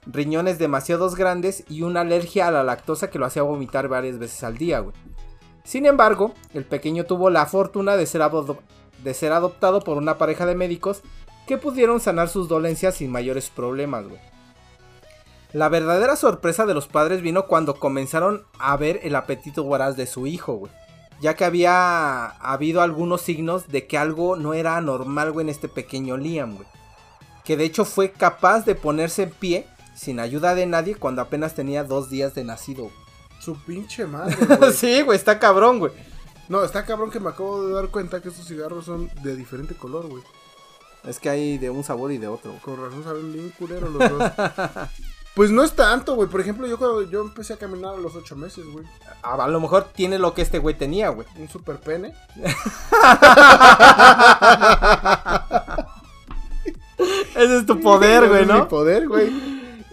[0.05, 4.43] riñones demasiados grandes y una alergia a la lactosa que lo hacía vomitar varias veces
[4.43, 4.95] al día, güey.
[5.63, 8.21] Sin embargo, el pequeño tuvo la fortuna de ser,
[9.03, 11.01] de ser adoptado por una pareja de médicos
[11.47, 14.21] que pudieron sanar sus dolencias sin mayores problemas, güey.
[15.53, 20.07] La verdadera sorpresa de los padres vino cuando comenzaron a ver el apetito voraz de
[20.07, 20.71] su hijo, güey.
[21.21, 25.67] Ya que había habido algunos signos de que algo no era normal, güey, en este
[25.67, 26.67] pequeño Liam, güey.
[27.43, 31.53] Que de hecho fue capaz de ponerse en pie, sin ayuda de nadie, cuando apenas
[31.53, 32.83] tenía dos días de nacido.
[32.83, 32.95] güey.
[33.39, 34.71] Su pinche madre, güey.
[34.73, 35.91] sí, güey, está cabrón, güey.
[36.47, 39.75] No, está cabrón que me acabo de dar cuenta que estos cigarros son de diferente
[39.75, 40.23] color, güey.
[41.03, 42.53] Es que hay de un sabor y de otro.
[42.63, 44.31] Con razón saben bien culero los dos.
[45.35, 46.27] pues no es tanto, güey.
[46.29, 48.85] Por ejemplo, yo cuando yo empecé a caminar a los ocho meses, güey.
[49.23, 51.27] A, a lo mejor tiene lo que este güey tenía, güey.
[51.37, 52.13] Un super pene.
[57.35, 58.63] Ese es tu poder, güey, Ese es ¿no?
[58.63, 59.31] Mi poder, güey.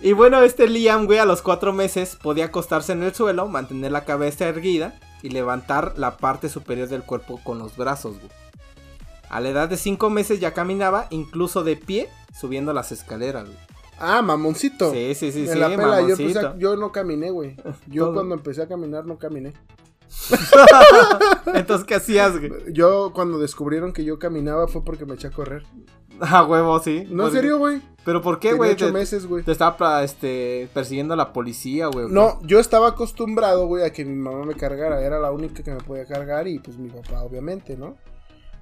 [0.00, 3.90] Y bueno, este Liam, güey, a los cuatro meses podía acostarse en el suelo, mantener
[3.90, 8.30] la cabeza erguida y levantar la parte superior del cuerpo con los brazos, güey.
[9.28, 12.08] A la edad de cinco meses ya caminaba, incluso de pie,
[12.38, 13.58] subiendo las escaleras, güey.
[13.98, 14.92] Ah, mamoncito.
[14.92, 17.56] Sí, sí, sí, En sí, la pela, yo, empecé a- yo no caminé, güey.
[17.88, 18.14] Yo Todo.
[18.14, 19.52] cuando empecé a caminar no caminé.
[21.54, 22.50] Entonces, ¿qué hacías, güey?
[22.72, 25.64] Yo cuando descubrieron que yo caminaba fue porque me eché a correr.
[26.20, 27.06] A huevo, sí.
[27.10, 27.80] No, en serio, güey.
[28.04, 28.72] ¿Pero por qué, güey?
[28.72, 29.44] ocho Te, meses, güey.
[29.44, 32.08] te estaba este, persiguiendo la policía, güey.
[32.10, 35.00] No, yo estaba acostumbrado, güey, a que mi mamá me cargara.
[35.00, 37.96] Era la única que me podía cargar y pues mi papá, obviamente, ¿no?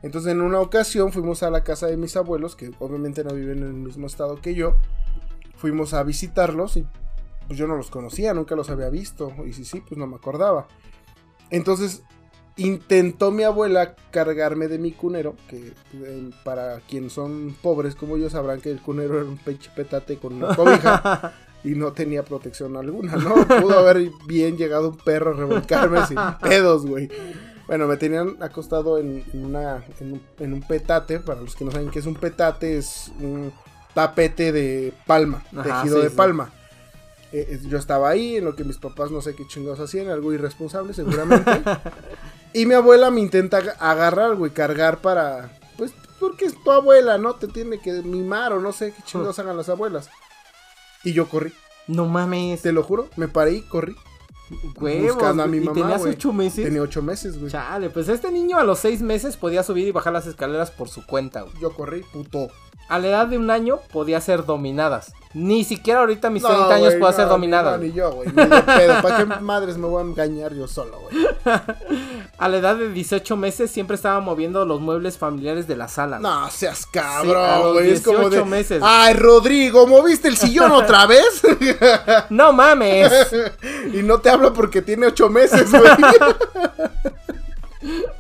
[0.03, 3.59] Entonces en una ocasión fuimos a la casa de mis abuelos, que obviamente no viven
[3.59, 4.75] en el mismo estado que yo.
[5.57, 6.87] Fuimos a visitarlos y
[7.47, 9.33] pues yo no los conocía, nunca los había visto.
[9.47, 10.67] Y si sí, pues no me acordaba.
[11.51, 12.03] Entonces
[12.57, 18.31] intentó mi abuela cargarme de mi cunero, que eh, para quienes son pobres como yo
[18.31, 21.35] sabrán que el cunero era un pinche petate con una cobija
[21.65, 23.35] y no tenía protección alguna, ¿no?
[23.61, 27.11] Pudo haber bien llegado un perro a revolcarme sin pedos, güey.
[27.67, 31.65] Bueno, me tenían acostado en, en una, en, un, en un petate, para los que
[31.65, 33.53] no saben qué es un petate, es un
[33.97, 36.17] tapete de palma, Ajá, tejido sí, de sí.
[36.17, 36.53] palma.
[37.33, 40.35] Eh, yo estaba ahí, en lo que mis papás no sé qué chingados hacían, algo
[40.35, 41.51] irresponsable seguramente.
[42.53, 45.51] y mi abuela me intenta ag- agarrar, güey, cargar para...
[45.79, 47.37] Pues porque es tu abuela, ¿no?
[47.37, 50.11] Te tiene que mimar o no sé qué chingados hagan las abuelas.
[51.03, 51.53] Y yo corrí,
[51.87, 52.61] No mames.
[52.63, 53.97] te lo juro, me paré y corrí.
[54.81, 56.65] Huevos, buscando a mi ¿Y mamá, tenías ocho meses?
[56.65, 57.51] Tenía ocho meses, güey.
[57.51, 60.89] Chale, pues este niño a los seis meses podía subir y bajar las escaleras por
[60.89, 61.55] su cuenta, güey.
[61.61, 62.49] Yo corrí, puto.
[62.89, 65.13] A la edad de un año podía ser dominadas.
[65.39, 67.73] Ni siquiera ahorita a mis No, 30 años puedo no, ser dominada.
[67.73, 68.31] No, ni yo, güey.
[68.31, 71.27] ¿Para qué madres me voy a engañar yo solo, güey?
[72.39, 76.19] A la edad de 18 meses siempre estaba moviendo los muebles familiares de la sala.
[76.21, 77.91] No seas Sí, cabrón, güey.
[77.91, 78.37] es como de.
[78.37, 78.83] 18 meses.
[78.83, 81.43] Ay, Rodrigo, ¿moviste el sillón otra vez?
[82.31, 83.13] ¡No mames!
[83.93, 85.83] y no te hablo porque tiene ocho meses, güey.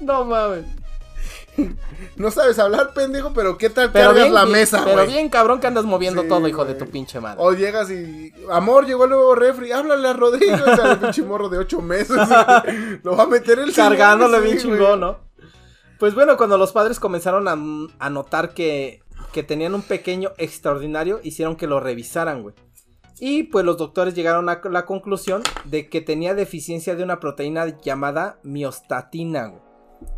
[0.01, 0.67] no mames.
[2.16, 5.28] no sabes hablar, pendejo, pero ¿qué tal Pero cargas bien, la bien- mesa, pero bien
[5.28, 7.36] cabrón que andas moviendo Sí, todo, hijo de tu pinche madre.
[7.40, 8.32] O llegas y.
[8.50, 9.72] Amor, llegó el nuevo refri.
[9.72, 10.54] Háblale a Rodrigo.
[10.54, 12.16] O sea, el pinche morro de ocho meses.
[13.02, 15.18] Lo va a meter el Cargándole bien chingón, ¿no?
[15.98, 17.57] Pues bueno, cuando los padres comenzaron a,
[18.04, 19.02] a notar que,
[19.32, 22.54] que tenían un pequeño extraordinario, hicieron que lo revisaran, güey.
[23.18, 27.78] Y pues los doctores llegaron a la conclusión de que tenía deficiencia de una proteína
[27.80, 29.62] llamada miostatina, güey.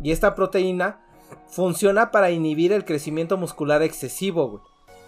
[0.03, 0.99] Y esta proteína
[1.47, 4.63] funciona para inhibir el crecimiento muscular excesivo, güey.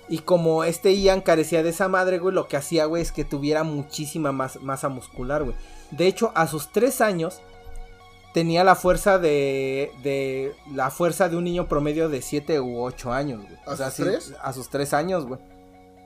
[0.10, 3.24] Y como este Ian carecía de esa madre, güey, lo que hacía, güey, es que
[3.24, 5.56] tuviera muchísima más, masa muscular, güey.
[5.92, 7.42] De hecho, a sus tres años
[8.34, 13.14] tenía la fuerza de, de la fuerza de un niño promedio de 7 u 8
[13.14, 13.58] años, güey.
[13.66, 14.34] ¿A sus sí, tres?
[14.42, 15.40] A sus 3 años, güey.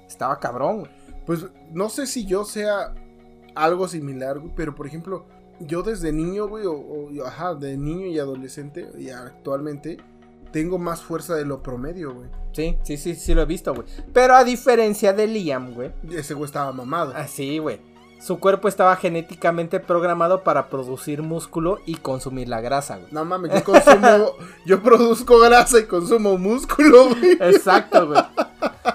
[0.08, 0.92] Estaba cabrón, güey.
[1.26, 2.94] Pues no sé si yo sea
[3.56, 5.26] algo similar, güey, pero por ejemplo,
[5.60, 9.98] yo desde niño, güey, o, o- ajá, de niño y adolescente, y actualmente,
[10.52, 12.28] tengo más fuerza de lo promedio, güey.
[12.54, 13.88] Sí, sí, sí, sí lo he visto, güey.
[14.14, 15.92] Pero a diferencia de Liam, güey.
[16.12, 17.14] Ese güey estaba mamado.
[17.16, 17.80] Así, güey.
[18.22, 23.10] Su cuerpo estaba genéticamente programado para producir músculo y consumir la grasa, güey.
[23.12, 24.32] No mames, yo consumo,
[24.66, 27.34] yo produzco grasa y consumo músculo, güey.
[27.42, 28.22] Exacto, güey.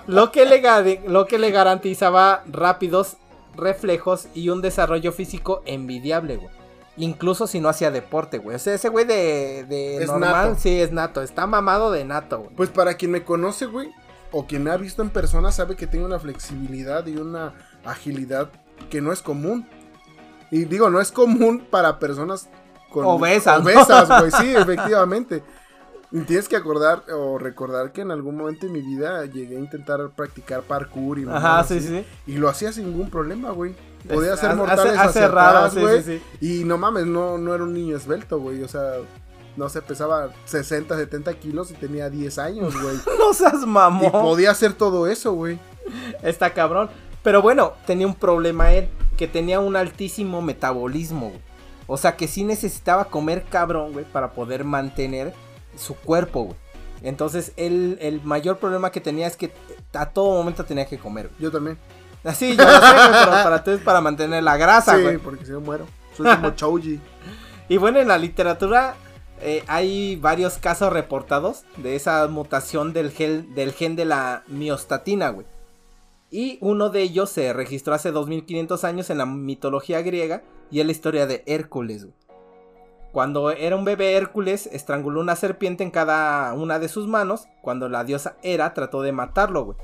[0.06, 3.18] Lo que, le, lo que le garantizaba rápidos
[3.54, 6.50] reflejos y un desarrollo físico envidiable, güey.
[6.96, 8.56] Incluso si no hacía deporte, güey.
[8.56, 10.60] O sea, ese güey de, de Es normal, nato.
[10.60, 11.22] sí, es nato.
[11.22, 12.50] Está mamado de nato, güey.
[12.56, 13.90] Pues para quien me conoce, güey,
[14.32, 18.50] o quien me ha visto en persona, sabe que tengo una flexibilidad y una agilidad
[18.90, 19.66] que no es común.
[20.50, 22.48] Y digo, no es común para personas
[22.90, 23.64] con Obesas, ¿no?
[23.64, 25.42] Obesas, güey, sí, efectivamente.
[26.12, 29.60] Y tienes que acordar o recordar que en algún momento en mi vida llegué a
[29.60, 32.04] intentar practicar parkour y Ajá, mamadas sí, así, sí.
[32.26, 33.74] Y lo hacía sin ningún problema, güey.
[34.08, 36.02] Podía hacer hace- mortales hace hacia raro, atrás, sí, güey.
[36.02, 38.62] sí, Y no mames, no, no era un niño esbelto, güey.
[38.62, 38.92] O sea,
[39.56, 42.96] no sé, pesaba 60, 70 kilos y tenía 10 años, güey.
[43.18, 44.10] No seas y mamón.
[44.10, 45.58] podía hacer todo eso, güey.
[46.22, 46.88] Está cabrón.
[47.22, 48.88] Pero bueno, tenía un problema él.
[49.18, 51.40] Que tenía un altísimo metabolismo, güey.
[51.86, 55.34] O sea que sí necesitaba comer cabrón, güey, para poder mantener
[55.80, 56.56] su cuerpo, güey.
[57.02, 59.52] Entonces, él, el mayor problema que tenía es que
[59.94, 61.40] a todo momento tenía que comer, güey.
[61.40, 61.78] Yo también.
[62.22, 65.18] Así, yo lo sé, güey, pero para ti es para mantener la grasa, sí, güey.
[65.18, 65.86] porque si no muero.
[66.16, 67.00] Soy como Chouji.
[67.68, 68.94] Y bueno, en la literatura
[69.40, 75.30] eh, hay varios casos reportados de esa mutación del gen, del gen de la miostatina,
[75.30, 75.46] güey.
[76.30, 80.86] Y uno de ellos se registró hace 2500 años en la mitología griega y es
[80.86, 82.14] la historia de Hércules, güey.
[83.12, 87.48] Cuando era un bebé Hércules, estranguló una serpiente en cada una de sus manos.
[87.60, 89.78] Cuando la diosa Hera trató de matarlo, güey.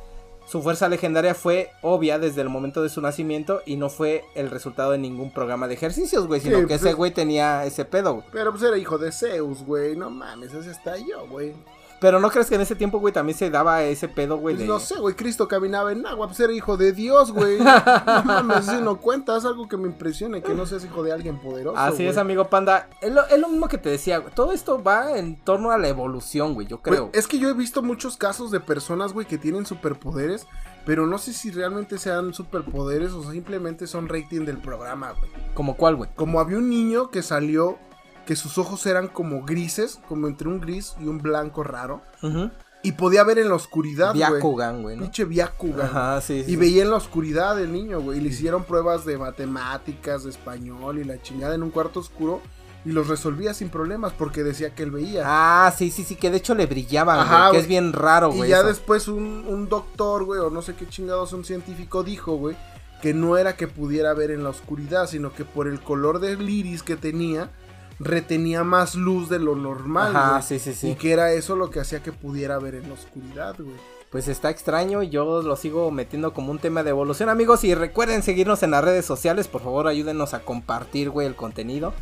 [0.46, 4.48] Su fuerza legendaria fue obvia desde el momento de su nacimiento y no fue el
[4.48, 7.64] resultado de ningún programa de ejercicios, güey, sino Sí, que pues ese es- güey tenía
[7.64, 8.26] ese pedo, güey.
[8.30, 9.96] Pero pues era hijo de Zeus, güey.
[9.96, 11.52] No mames, ese está yo, güey.
[12.00, 14.66] Pero no crees que en ese tiempo, güey, también se daba ese pedo, güey, Pues
[14.66, 14.72] de...
[14.72, 15.14] no sé, güey.
[15.14, 17.58] Cristo caminaba en agua, pues era hijo de Dios, güey.
[17.58, 17.64] No
[18.24, 21.78] mames, si no cuentas algo que me impresione, que no seas hijo de alguien poderoso.
[21.78, 22.88] Así es, amigo panda.
[23.00, 24.32] Es lo, es lo mismo que te decía, güey.
[24.34, 27.06] Todo esto va en torno a la evolución, güey, yo creo.
[27.06, 30.46] Güey, es que yo he visto muchos casos de personas, güey, que tienen superpoderes,
[30.84, 35.30] pero no sé si realmente sean superpoderes o simplemente son rating del programa, güey.
[35.54, 36.10] ¿Como cuál, güey?
[36.14, 37.78] Como había un niño que salió
[38.26, 42.50] que sus ojos eran como grises, como entre un gris y un blanco raro, Ujú.
[42.82, 44.28] y podía ver en la oscuridad, güey.
[44.30, 45.02] Byakugan, güey, ¿no?
[45.04, 45.86] Pinche Byakugan.
[45.86, 46.52] Ajá, sí, sí.
[46.52, 48.18] Y veía en la oscuridad el niño, güey.
[48.18, 52.40] Y le hicieron pruebas de matemáticas, de español y la chingada en un cuarto oscuro.
[52.84, 55.22] Y los resolvía sin problemas porque decía que él veía.
[55.26, 58.30] Ah, sí, sí, sí, que de hecho le brillaban, Ajá, güey, que es bien raro,
[58.32, 58.50] y güey.
[58.50, 58.68] ya eso.
[58.68, 62.56] después un, un doctor, güey, o no sé qué chingados, un científico dijo, güey,
[63.02, 66.48] que no era que pudiera ver en la oscuridad, sino que por el color del
[66.48, 67.50] iris que tenía,
[67.98, 70.42] retenía más luz de lo normal, Ajá, güey.
[70.42, 70.90] sí, sí, sí.
[70.90, 73.76] Y que era eso lo que hacía que pudiera ver en la oscuridad, güey.
[74.10, 77.64] Pues está extraño y yo lo sigo metiendo como un tema de evolución, amigos.
[77.64, 81.92] Y recuerden seguirnos en las redes sociales, por favor, ayúdenos a compartir, güey, el contenido.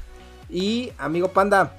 [0.51, 1.74] Y, amigo panda,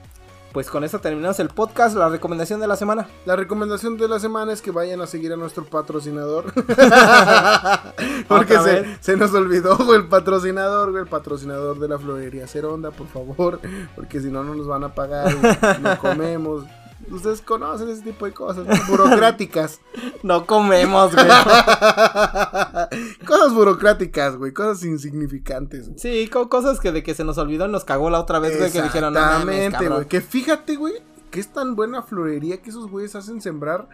[0.55, 3.09] pues con eso terminamos el podcast, la recomendación de la semana.
[3.25, 6.45] La recomendación de la semana es que vayan a seguir a nuestro patrocinador.
[8.29, 12.91] Porque ¿Otra se, nos olvidó, güey, el patrocinador, güey, el patrocinador de la florería Ceronda,
[12.91, 13.59] por favor.
[13.97, 15.35] Porque si no, no nos van a pagar,
[15.81, 16.63] no comemos.
[17.11, 18.73] Ustedes conocen ese tipo de cosas, ¿no?
[18.87, 19.79] burocráticas.
[20.23, 21.27] No comemos, güey.
[23.27, 25.87] cosas burocráticas, güey, cosas insignificantes.
[25.89, 25.99] güey.
[25.99, 28.71] Sí, co- cosas que de que se nos olvidó nos cagó la otra vez, güey,
[28.71, 29.93] que dijeron, no Exactamente, cabrón".
[29.97, 30.07] güey.
[30.07, 30.95] Que fíjate, güey,
[31.31, 33.87] que es tan buena florería que esos güeyes hacen sembrar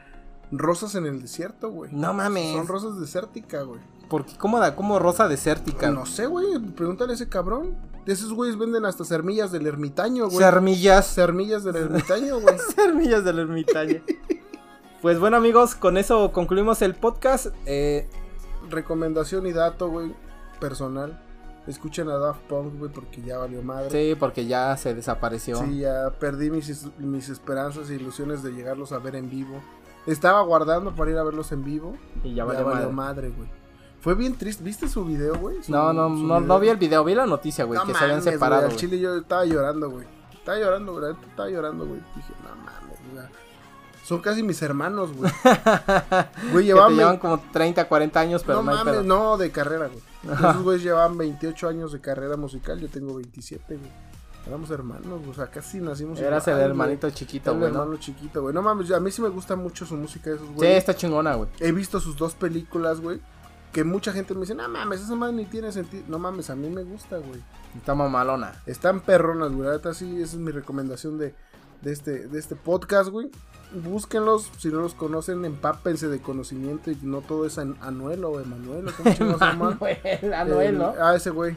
[0.51, 1.91] rosas en el desierto, güey.
[1.93, 2.53] No mames.
[2.55, 3.79] Son rosas desérticas, güey.
[4.09, 5.89] Porque cómo da como rosa desértica.
[5.91, 6.59] No sé, güey.
[6.75, 7.77] Pregúntale a ese cabrón.
[8.05, 10.37] De esos güeyes venden hasta semillas del ermitaño, güey.
[10.37, 11.05] Sermillas.
[11.07, 12.55] Semillas del ermitaño, güey.
[12.75, 14.01] Semillas del ermitaño.
[15.01, 17.47] pues bueno, amigos, con eso concluimos el podcast.
[17.65, 18.09] Eh,
[18.69, 20.13] Recomendación y dato, güey.
[20.59, 21.23] Personal.
[21.67, 23.91] Escuchen a Daft Punk, güey, porque ya valió madre.
[23.91, 25.57] sí, porque ya se desapareció.
[25.57, 29.61] Sí, ya perdí mis, is- mis esperanzas e ilusiones de llegarlos a ver en vivo.
[30.05, 31.95] Estaba guardando para ir a verlos en vivo.
[32.23, 32.87] Y ya Ya, valió madre.
[32.91, 33.49] madre, güey.
[33.99, 34.63] Fue bien triste.
[34.63, 35.57] ¿Viste su video, güey?
[35.67, 36.39] No, no, no, video.
[36.39, 38.65] no vi el video, vi la noticia, güey, No que se habían güey, separado.
[38.67, 40.07] Al chile yo estaba llorando, güey.
[40.33, 41.13] Estaba llorando, güey.
[41.29, 41.99] Estaba llorando, güey.
[42.15, 43.25] Dije, no mames, güey.
[44.03, 45.31] Son casi mis hermanos, güey.
[46.51, 46.95] Güey, llevaban.
[46.95, 49.03] llevan como 30, 40 años, pero no no, hay mames, pedo.
[49.03, 50.33] no, de carrera, güey.
[50.35, 52.79] Esos güeyes llevaban 28 años de carrera musical.
[52.79, 53.91] Yo tengo 27, güey.
[54.47, 56.19] Éramos hermanos, güey, o sea, casi nacimos.
[56.19, 56.71] Eras igual, el güey.
[56.71, 57.81] hermanito chiquito, el güey, ¿no?
[57.81, 58.53] hermano chiquito, güey.
[58.55, 60.77] No mames, a mí sí me gusta mucho su música de esos Sí, güeyes.
[60.77, 61.49] está chingona, güey.
[61.59, 63.19] He visto sus dos películas, güey.
[63.71, 66.03] Que mucha gente me dice, no mames, esa madre ni tiene sentido.
[66.07, 67.39] No mames, a mí me gusta, güey.
[67.77, 68.61] Está mamalona.
[68.65, 69.69] Están perronas, güey.
[69.69, 71.33] Neta sí, esa es mi recomendación de,
[71.81, 73.29] de, este, de este podcast, güey.
[73.73, 78.39] Búsquenlos, si no los conocen, empápense de conocimiento y no todo es an- Anuelo o
[78.41, 79.69] Emanuel, o ¿cómo chingados se llama?
[79.79, 80.93] Manuel, Anuel, ¿no?
[80.93, 81.55] El- Ah, ese güey.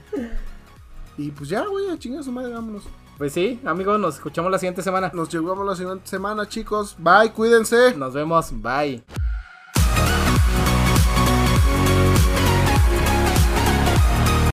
[1.17, 2.85] Y pues ya, güey, a chingar su madre, vámonos.
[3.17, 5.11] Pues sí, amigos, nos escuchamos la siguiente semana.
[5.15, 6.97] Nos llegamos la siguiente semana, chicos.
[6.99, 7.95] Bye, cuídense.
[7.97, 9.03] Nos vemos, bye.